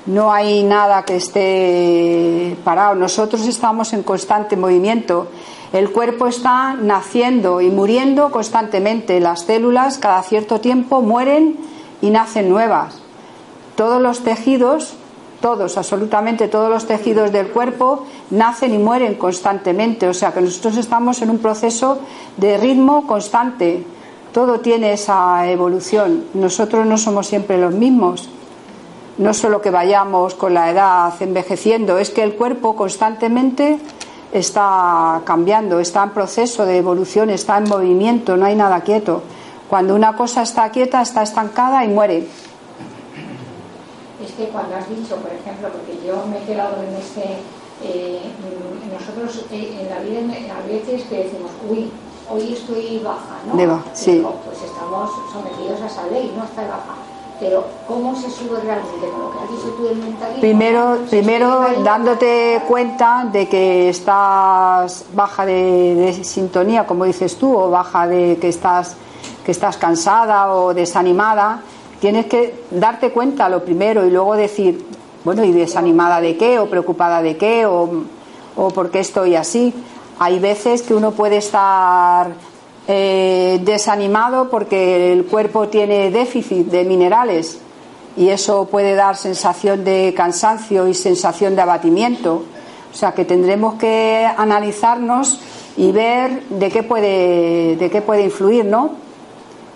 [0.07, 2.95] No hay nada que esté parado.
[2.95, 5.27] Nosotros estamos en constante movimiento.
[5.73, 9.19] El cuerpo está naciendo y muriendo constantemente.
[9.19, 11.55] Las células cada cierto tiempo mueren
[12.01, 12.95] y nacen nuevas.
[13.75, 14.95] Todos los tejidos,
[15.39, 20.07] todos, absolutamente todos los tejidos del cuerpo nacen y mueren constantemente.
[20.07, 21.99] O sea que nosotros estamos en un proceso
[22.37, 23.85] de ritmo constante.
[24.33, 26.25] Todo tiene esa evolución.
[26.33, 28.29] Nosotros no somos siempre los mismos
[29.17, 33.79] no solo que vayamos con la edad envejeciendo, es que el cuerpo constantemente
[34.31, 39.23] está cambiando, está en proceso de evolución, está en movimiento, no hay nada quieto.
[39.69, 42.27] Cuando una cosa está quieta, está estancada y muere.
[44.23, 47.37] Es que cuando has dicho, por ejemplo, porque yo me he quedado en ese...
[47.83, 48.21] eh,
[48.91, 50.19] nosotros eh, en la vida
[50.53, 51.89] a veces que decimos, uy,
[52.29, 53.55] hoy estoy baja, ¿no?
[53.55, 54.13] De baja, sí.
[54.13, 56.95] Digo, pues estamos sometidos a esa ley, no está baja.
[57.41, 60.41] Pero ¿cómo se sube realmente con lo que has dicho tú del mentalismo?
[60.41, 67.71] Primero, primero dándote cuenta de que estás baja de, de sintonía, como dices tú, o
[67.71, 68.95] baja de que estás,
[69.43, 71.61] que estás cansada o desanimada,
[71.99, 74.85] tienes que darte cuenta lo primero y luego decir,
[75.23, 76.59] bueno, ¿y desanimada de qué?
[76.59, 77.65] ¿O preocupada de qué?
[77.65, 78.03] ¿O,
[78.55, 79.73] o por qué estoy así?
[80.19, 82.50] Hay veces que uno puede estar
[82.87, 87.59] eh, desanimado porque el cuerpo tiene déficit de minerales
[88.17, 92.43] y eso puede dar sensación de cansancio y sensación de abatimiento.
[92.91, 95.39] O sea que tendremos que analizarnos
[95.77, 98.91] y ver de qué puede, de qué puede influir, ¿no?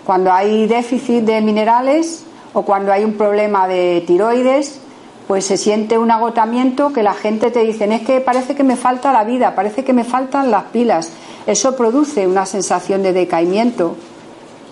[0.04, 4.80] Cuando hay déficit de minerales o cuando hay un problema de tiroides,
[5.26, 8.76] pues se siente un agotamiento que la gente te dice, es que parece que me
[8.76, 11.10] falta la vida, parece que me faltan las pilas.
[11.46, 13.96] Eso produce una sensación de decaimiento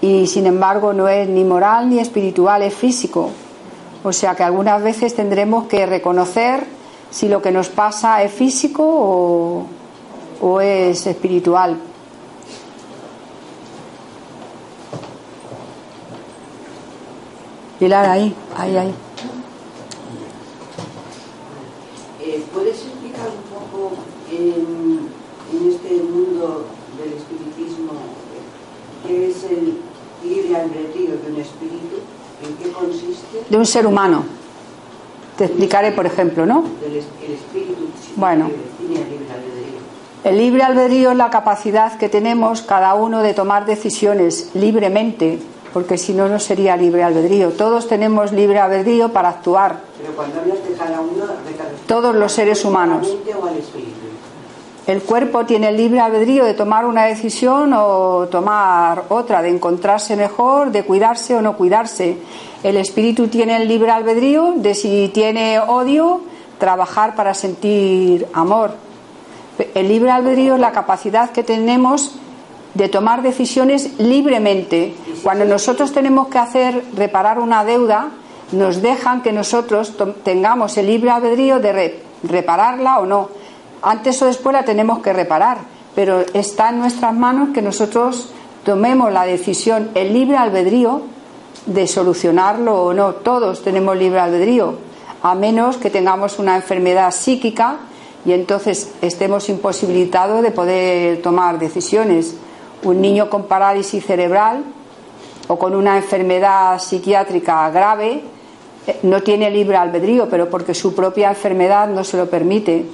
[0.01, 3.31] y sin embargo no es ni moral ni espiritual, es físico.
[4.05, 6.65] O sea que algunas veces tendremos que reconocer
[7.11, 9.67] si lo que nos pasa es físico o,
[10.41, 11.79] o es espiritual.
[17.79, 18.95] Pilar, ahí, ahí, ahí.
[22.35, 23.93] Eh, ¿Puedes explicar un poco
[24.29, 25.09] en,
[25.53, 26.65] en este mundo
[26.99, 27.93] del espiritismo
[29.07, 29.79] qué es el
[30.29, 31.97] libre albedrío de un espíritu?
[32.43, 33.45] ¿En qué consiste?
[33.49, 34.25] De un ser humano.
[35.39, 36.65] Te explicaré, por ejemplo, ¿no?
[36.81, 38.51] Del el espíritu Bueno.
[38.79, 39.79] tiene libre albedrío.
[40.25, 45.39] El libre albedrío es la capacidad que tenemos cada uno de tomar decisiones libremente,
[45.75, 47.51] porque si no, no sería libre albedrío.
[47.51, 52.15] Todos tenemos libre albedrío para actuar, Pero cuando hablas de cada uno, de cada todos
[52.15, 53.13] los seres humanos.
[54.87, 60.15] El cuerpo tiene el libre albedrío de tomar una decisión o tomar otra, de encontrarse
[60.15, 62.19] mejor, de cuidarse o no cuidarse.
[62.63, 66.21] El espíritu tiene el libre albedrío de si tiene odio,
[66.59, 68.73] trabajar para sentir amor.
[69.75, 72.15] El libre albedrío es la capacidad que tenemos
[72.75, 74.95] de tomar decisiones libremente.
[75.23, 78.09] Cuando nosotros tenemos que hacer reparar una deuda,
[78.53, 83.29] nos dejan que nosotros tengamos el libre albedrío de re- repararla o no.
[83.83, 85.59] Antes o después la tenemos que reparar,
[85.95, 88.31] pero está en nuestras manos que nosotros
[88.65, 91.03] tomemos la decisión, el libre albedrío
[91.67, 93.15] de solucionarlo o no.
[93.15, 94.75] Todos tenemos libre albedrío,
[95.23, 97.77] a menos que tengamos una enfermedad psíquica
[98.27, 102.37] y entonces estemos imposibilitados de poder tomar decisiones.
[102.85, 104.63] Un niño con parálisis cerebral
[105.49, 108.23] o con una enfermedad psiquiátrica grave
[108.87, 112.85] eh, no tiene libre albedrío, pero porque su propia enfermedad no se lo permite.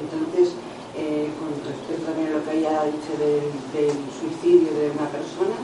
[0.00, 0.54] Entonces,
[0.96, 5.56] eh, con respecto también a lo que haya dicho del, del suicidio de una persona,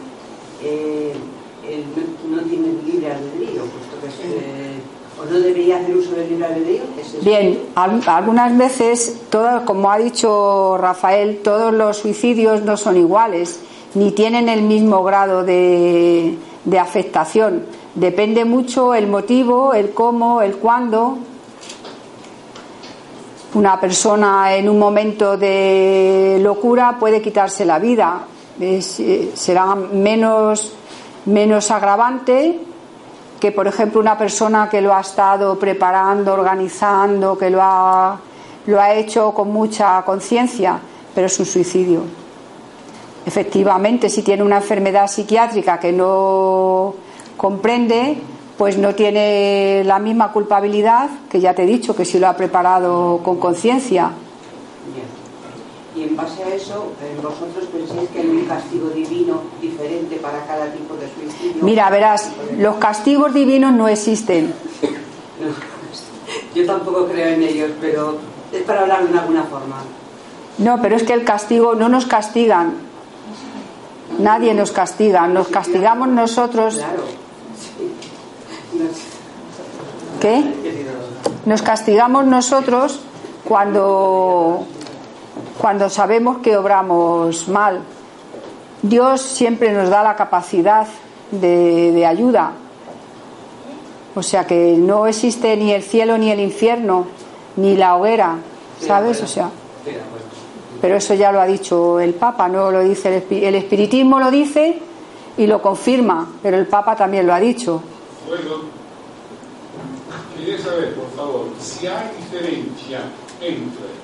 [0.62, 1.14] eh,
[1.66, 4.80] él no, no tiene libre albedrío, puesto que es, eh,
[5.20, 6.82] o no debería hacer uso del libre albedrío.
[7.00, 9.20] es- Bien, al- algunas veces,
[9.64, 13.60] como ha dicho Rafael, todos los suicidios no son iguales,
[13.94, 16.36] ni tienen el mismo grado de,
[16.78, 17.64] afectación.
[17.94, 21.18] Depende mucho el motivo, el cómo, el cuándo.
[23.54, 28.20] Una persona en un momento de locura puede quitarse la vida.
[28.60, 28.82] Eh,
[29.34, 30.74] será menos,
[31.24, 32.60] menos agravante
[33.40, 38.18] que, por ejemplo, una persona que lo ha estado preparando, organizando, que lo ha,
[38.66, 40.78] lo ha hecho con mucha conciencia,
[41.14, 42.02] pero es un suicidio.
[43.24, 46.94] Efectivamente, si tiene una enfermedad psiquiátrica que no
[47.36, 48.18] comprende,
[48.56, 52.36] pues no tiene la misma culpabilidad que ya te he dicho, que si lo ha
[52.36, 54.10] preparado con conciencia.
[55.98, 60.46] Y en base a eso, eh, vosotros pensáis que hay un castigo divino diferente para
[60.46, 61.64] cada tipo de suicidio.
[61.64, 64.54] Mira, verás, los castigos divinos no existen.
[66.54, 68.18] Yo tampoco creo en ellos, pero
[68.52, 69.76] es para hablar de alguna forma.
[70.58, 72.74] No, pero es que el castigo no nos castigan.
[74.20, 76.76] Nadie nos castiga, nos castigamos nosotros.
[76.76, 77.02] Claro.
[80.20, 80.44] ¿Qué?
[81.44, 83.00] Nos castigamos nosotros
[83.44, 84.66] cuando,
[85.58, 87.80] cuando sabemos que obramos mal.
[88.82, 90.86] Dios siempre nos da la capacidad
[91.30, 92.52] de, de ayuda.
[94.14, 97.06] O sea que no existe ni el cielo ni el infierno,
[97.56, 98.36] ni la hoguera,
[98.80, 99.22] ¿sabes?
[99.22, 99.50] O sea,
[100.80, 104.30] pero eso ya lo ha dicho el Papa, no lo dice el, el espiritismo lo
[104.30, 104.78] dice
[105.36, 107.82] y lo confirma, pero el Papa también lo ha dicho.
[108.28, 108.62] Bueno,
[110.36, 113.02] quería saber, por favor, si hay diferencia
[113.40, 113.97] entre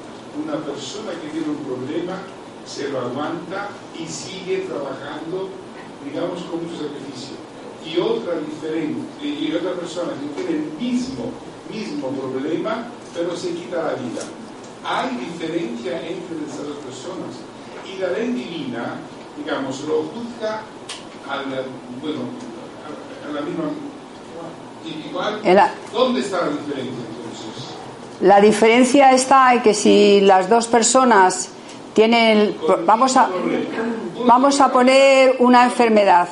[0.45, 2.19] una persona que tiene un problema,
[2.67, 3.69] se lo aguanta
[3.99, 5.49] y sigue trabajando,
[6.05, 7.37] digamos, con mucho sacrificio,
[7.85, 11.33] y otra diferente y otra persona que tiene el mismo
[11.71, 14.23] mismo problema pero se quita la vida.
[14.85, 17.37] Hay diferencia entre estas dos personas.
[17.87, 18.97] Y la ley divina
[19.37, 20.63] digamos lo juzga
[21.29, 21.63] a la,
[22.01, 22.23] bueno
[23.27, 23.65] a, la misma
[24.85, 25.41] igual
[25.93, 27.05] ¿dónde está la diferencia?
[28.21, 31.51] La diferencia está en que si las dos personas
[31.95, 32.57] tienen
[32.87, 33.29] vamos a
[34.27, 36.29] vamos a poner una enfermedad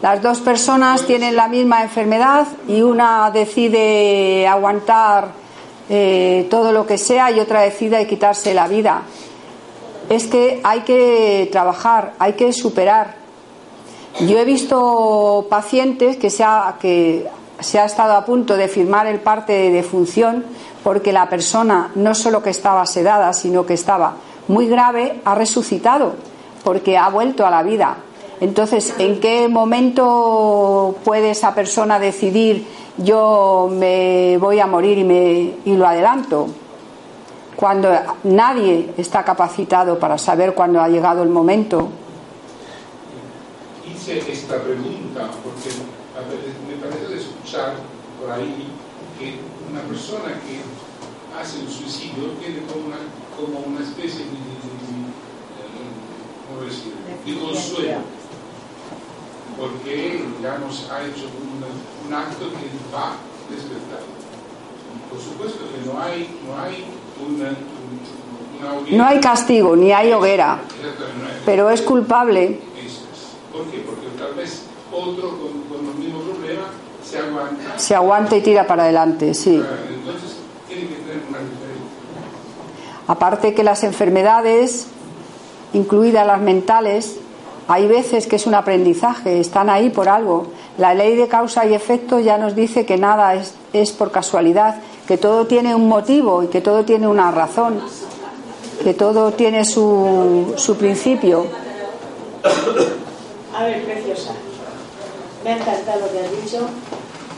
[0.00, 5.32] las dos personas tienen la misma enfermedad y una decide aguantar
[5.90, 9.02] eh, todo lo que sea y otra decide quitarse la vida.
[10.08, 13.16] Es que hay que trabajar, hay que superar.
[14.20, 16.44] Yo he visto pacientes que se
[16.80, 17.26] que
[17.60, 20.44] se ha estado a punto de firmar el parte de defunción
[20.84, 24.14] porque la persona no solo que estaba sedada, sino que estaba
[24.46, 26.14] muy grave, ha resucitado
[26.64, 27.98] porque ha vuelto a la vida
[28.40, 35.54] entonces, ¿en qué momento puede esa persona decidir yo me voy a morir y, me,
[35.64, 36.46] y lo adelanto?
[37.56, 37.90] Cuando
[38.22, 41.88] nadie está capacitado para saber cuándo ha llegado el momento.
[43.84, 45.70] Hice esta pregunta porque
[46.68, 47.20] me parece de
[47.58, 47.74] escuchar
[48.20, 48.68] por ahí
[49.18, 49.38] que
[49.70, 50.60] una persona que
[51.38, 52.96] hace un suicidio tiene como una,
[53.36, 54.30] como una especie de,
[57.26, 57.98] de, de consuelo.
[59.56, 61.26] Porque, digamos, ha hecho
[62.06, 63.16] un, acto que va a
[63.50, 64.02] despertar.
[65.10, 66.84] Por supuesto que no hay, no hay
[67.26, 67.50] una,
[68.96, 70.62] No hay castigo, ni hay hoguera,
[71.44, 72.60] pero es culpable.
[73.52, 73.78] ¿Por qué?
[73.80, 76.68] Porque tal vez otro con, con el mismo problema
[77.08, 77.78] se aguanta.
[77.78, 79.54] Se aguanta y tira para adelante, sí.
[79.54, 80.36] Entonces,
[80.66, 81.86] tiene que tener una diferencia.
[83.06, 84.86] Aparte que las enfermedades,
[85.72, 87.16] incluidas las mentales,
[87.66, 90.48] hay veces que es un aprendizaje, están ahí por algo.
[90.76, 94.80] La ley de causa y efecto ya nos dice que nada es, es por casualidad,
[95.06, 97.80] que todo tiene un motivo y que todo tiene una razón,
[98.82, 101.46] que todo tiene su, su principio.
[103.54, 104.32] A ver, preciosa,
[105.48, 106.68] me ha encantado lo que has dicho,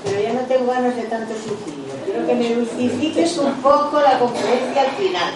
[0.02, 1.94] pero ya no tengo ganas de tanto suicidio.
[2.04, 5.32] Quiero que me lucifiques un poco la conferencia al final.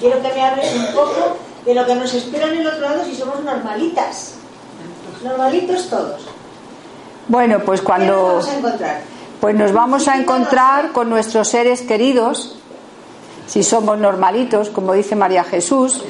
[0.00, 3.04] Quiero que me hables un poco de lo que nos espera en el otro lado
[3.04, 4.34] si somos normalitas.
[5.22, 6.26] Normalitos todos.
[7.28, 8.12] Bueno, pues cuando...
[8.12, 9.00] nos vamos a encontrar?
[9.40, 12.56] Pues nos vamos a encontrar con nuestros seres queridos,
[13.46, 16.02] si somos normalitos, como dice María Jesús.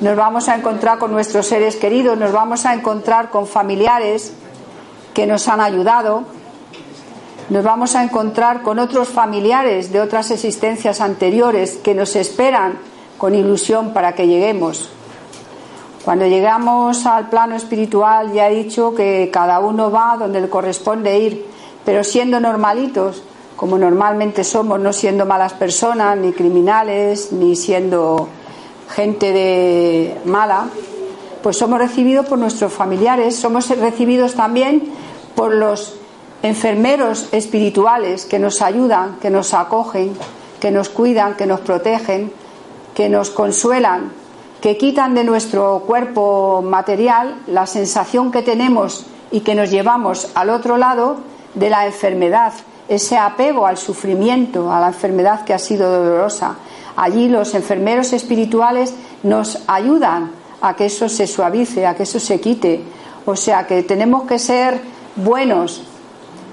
[0.00, 4.34] Nos vamos a encontrar con nuestros seres queridos, nos vamos a encontrar con familiares
[5.14, 6.24] que nos han ayudado,
[7.48, 12.78] nos vamos a encontrar con otros familiares de otras existencias anteriores que nos esperan
[13.16, 14.90] con ilusión para que lleguemos.
[16.04, 21.18] Cuando llegamos al plano espiritual ya he dicho que cada uno va donde le corresponde
[21.18, 21.46] ir,
[21.84, 23.22] pero siendo normalitos,
[23.56, 28.28] como normalmente somos, no siendo malas personas, ni criminales, ni siendo
[28.94, 30.66] gente de mala,
[31.44, 34.82] pues somos recibidos por nuestros familiares, somos recibidos también
[35.34, 35.94] por los
[36.42, 40.14] enfermeros espirituales que nos ayudan, que nos acogen,
[40.58, 42.32] que nos cuidan, que nos protegen,
[42.94, 44.10] que nos consuelan,
[44.62, 50.48] que quitan de nuestro cuerpo material la sensación que tenemos y que nos llevamos al
[50.48, 51.18] otro lado
[51.52, 52.54] de la enfermedad,
[52.88, 56.54] ese apego al sufrimiento, a la enfermedad que ha sido dolorosa.
[56.96, 62.40] Allí los enfermeros espirituales nos ayudan a que eso se suavice, a que eso se
[62.40, 62.80] quite.
[63.26, 64.80] O sea que tenemos que ser
[65.14, 65.82] buenos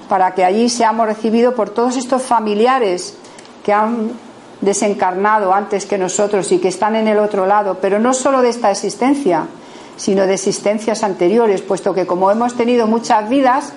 [0.09, 3.15] para que allí seamos recibidos por todos estos familiares
[3.63, 4.11] que han
[4.59, 8.49] desencarnado antes que nosotros y que están en el otro lado, pero no solo de
[8.49, 9.47] esta existencia,
[9.95, 13.71] sino de existencias anteriores, puesto que como hemos tenido muchas vidas,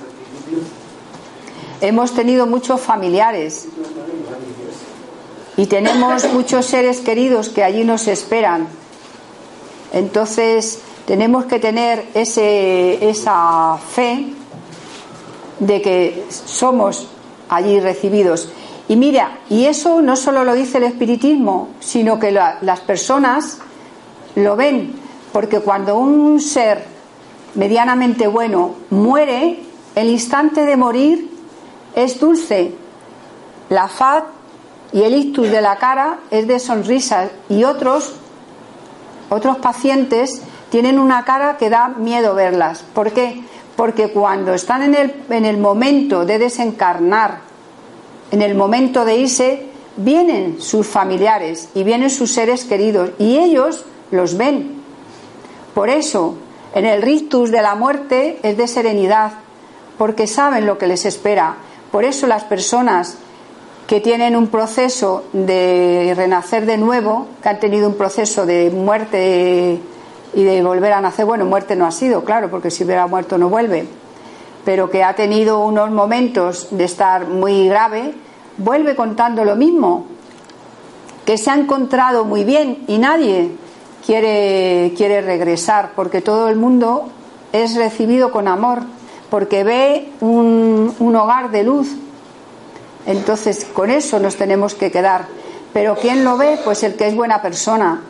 [1.81, 3.69] hemos tenido muchos familiares
[5.57, 8.67] y tenemos muchos seres queridos que allí nos esperan.
[9.95, 14.27] Entonces tenemos que tener ese, esa fe
[15.61, 17.07] de que somos
[17.49, 18.49] allí recibidos.
[18.89, 23.59] Y mira, y eso no solo lo dice el espiritismo, sino que las personas
[24.35, 24.95] lo ven,
[25.33, 26.85] porque cuando un ser
[27.55, 29.61] medianamente bueno muere,
[29.95, 31.31] el instante de morir
[31.95, 32.75] es dulce.
[33.69, 34.25] La faz
[34.93, 38.17] y el ictus de la cara es de sonrisa y otros
[39.31, 42.85] otros pacientes tienen una cara que da miedo verlas.
[42.95, 43.43] ¿Por qué?
[43.77, 47.55] Porque cuando están en el, en el momento de desencarnar
[48.35, 49.67] en el momento de irse,
[49.97, 54.83] vienen sus familiares y vienen sus seres queridos y ellos los ven.
[55.73, 56.35] Por eso,
[56.75, 59.35] en el rictus de la muerte es de serenidad,
[59.99, 61.57] porque saben lo que les espera.
[61.93, 63.19] Por eso las personas
[63.87, 69.81] que tienen un proceso de renacer de nuevo, que han tenido un proceso de muerte
[70.35, 73.39] y de volver a nacer, bueno, muerte no ha sido, claro, porque si hubiera muerto
[73.39, 73.87] no vuelve,
[74.65, 78.15] pero que ha tenido unos momentos de estar muy grave,
[78.57, 80.07] vuelve contando lo mismo,
[81.25, 83.51] que se ha encontrado muy bien y nadie
[84.05, 87.09] quiere, quiere regresar, porque todo el mundo
[87.53, 88.81] es recibido con amor,
[89.31, 91.97] porque ve un, un hogar de luz.
[93.07, 95.27] Entonces, con eso nos tenemos que quedar.
[95.73, 96.59] Pero ¿quién lo ve?
[96.65, 98.03] Pues el que es buena persona,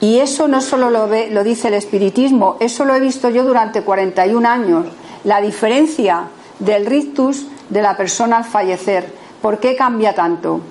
[0.00, 3.44] y eso no solo lo, ve, lo dice el espiritismo, eso lo he visto yo
[3.44, 4.86] durante 41 años.
[5.24, 6.24] La diferencia
[6.58, 9.12] del rictus de la persona al fallecer.
[9.42, 10.62] ¿Por qué cambia tanto?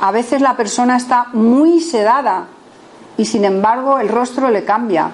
[0.00, 2.46] A veces la persona está muy sedada
[3.16, 5.10] y sin embargo el rostro le cambia.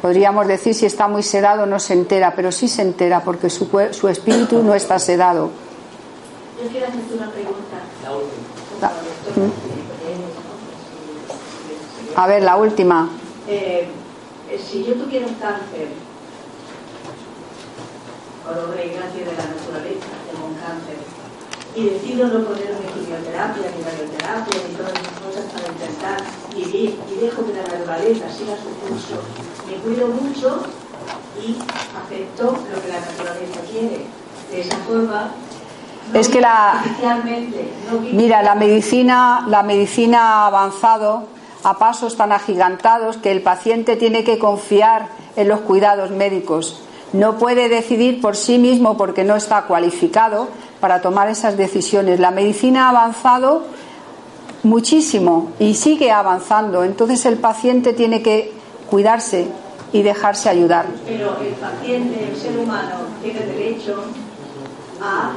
[0.00, 3.68] Podríamos decir si está muy sedado no se entera, pero sí se entera porque su,
[3.90, 5.50] su espíritu no está sedado.
[6.62, 7.78] Yo quiero hacerte una pregunta.
[8.80, 8.92] La,
[12.16, 13.08] a ver, la última.
[13.46, 13.86] Eh,
[14.58, 15.88] si yo tuviera un cáncer,
[18.44, 20.98] por obra y gracia de la naturaleza, tengo un cáncer,
[21.76, 26.18] y decido no ponerme quimioterapia, ni radioterapia, ni todas esas cosas para intentar
[26.56, 29.22] vivir, y dejo que la naturaleza siga su curso,
[29.68, 30.60] me cuido mucho
[31.40, 31.56] y
[31.96, 34.06] acepto lo que la naturaleza quiere.
[34.50, 35.30] De esa forma,
[36.12, 36.82] no es que la
[37.90, 41.24] no mira la medicina la medicina ha avanzado
[41.62, 46.80] a pasos tan agigantados que el paciente tiene que confiar en los cuidados médicos.
[47.12, 50.48] No puede decidir por sí mismo porque no está cualificado
[50.80, 52.20] para tomar esas decisiones.
[52.20, 53.64] La medicina ha avanzado
[54.62, 56.84] muchísimo y sigue avanzando.
[56.84, 58.57] Entonces el paciente tiene que
[58.90, 59.48] cuidarse
[59.92, 60.86] y dejarse ayudar.
[61.06, 64.04] Pero el paciente, el ser humano, tiene derecho
[65.00, 65.30] a,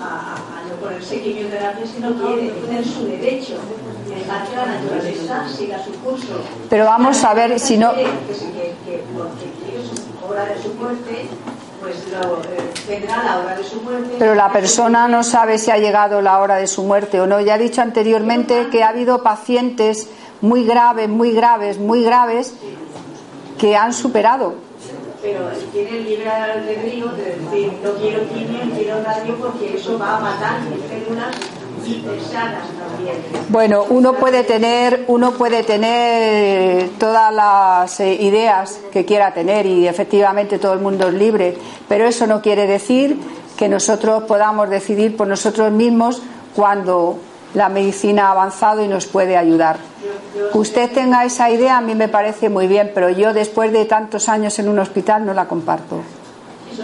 [0.00, 3.54] a, a no ponerse quimioterapia si no quiere, tiene su derecho.
[4.08, 6.42] Que la naturaleza siga su curso.
[6.68, 7.94] Pero vamos a ver si no.
[7.94, 11.28] Que, que, que porque quiere su hora de su muerte,
[11.80, 14.16] pues lo, eh, tendrá la hora de su muerte.
[14.18, 17.40] Pero la persona no sabe si ha llegado la hora de su muerte o no.
[17.40, 20.08] Ya he dicho anteriormente que ha habido pacientes
[20.42, 22.52] muy graves, muy graves, muy graves
[23.62, 24.54] que han superado
[25.22, 25.38] pero
[25.72, 30.20] tiene el libre albedrío de decir no quiero quimio, quiero radio porque eso va a
[30.20, 31.36] matar mis células.
[33.48, 39.88] Bueno, uno puede tener, uno puede tener todas las eh, ideas que quiera tener y
[39.88, 41.56] efectivamente todo el mundo es libre,
[41.88, 43.18] pero eso no quiere decir
[43.56, 46.22] que nosotros podamos decidir por nosotros mismos
[46.54, 47.18] cuando
[47.54, 49.91] la medicina ha avanzado y nos puede ayudar.
[50.52, 53.84] Que usted tenga esa idea a mí me parece muy bien, pero yo después de
[53.84, 56.00] tantos años en un hospital no la comparto.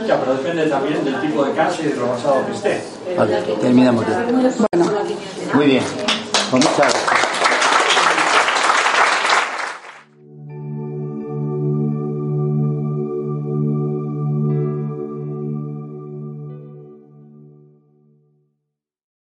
[0.07, 2.83] Ya, pero depende también del tipo de cáncer y de lo basado que esté.
[3.17, 4.25] Vale, terminamos ya.
[4.73, 4.93] Bueno.
[5.55, 5.85] Muy bien.
[6.51, 7.28] Pues muchas gracias.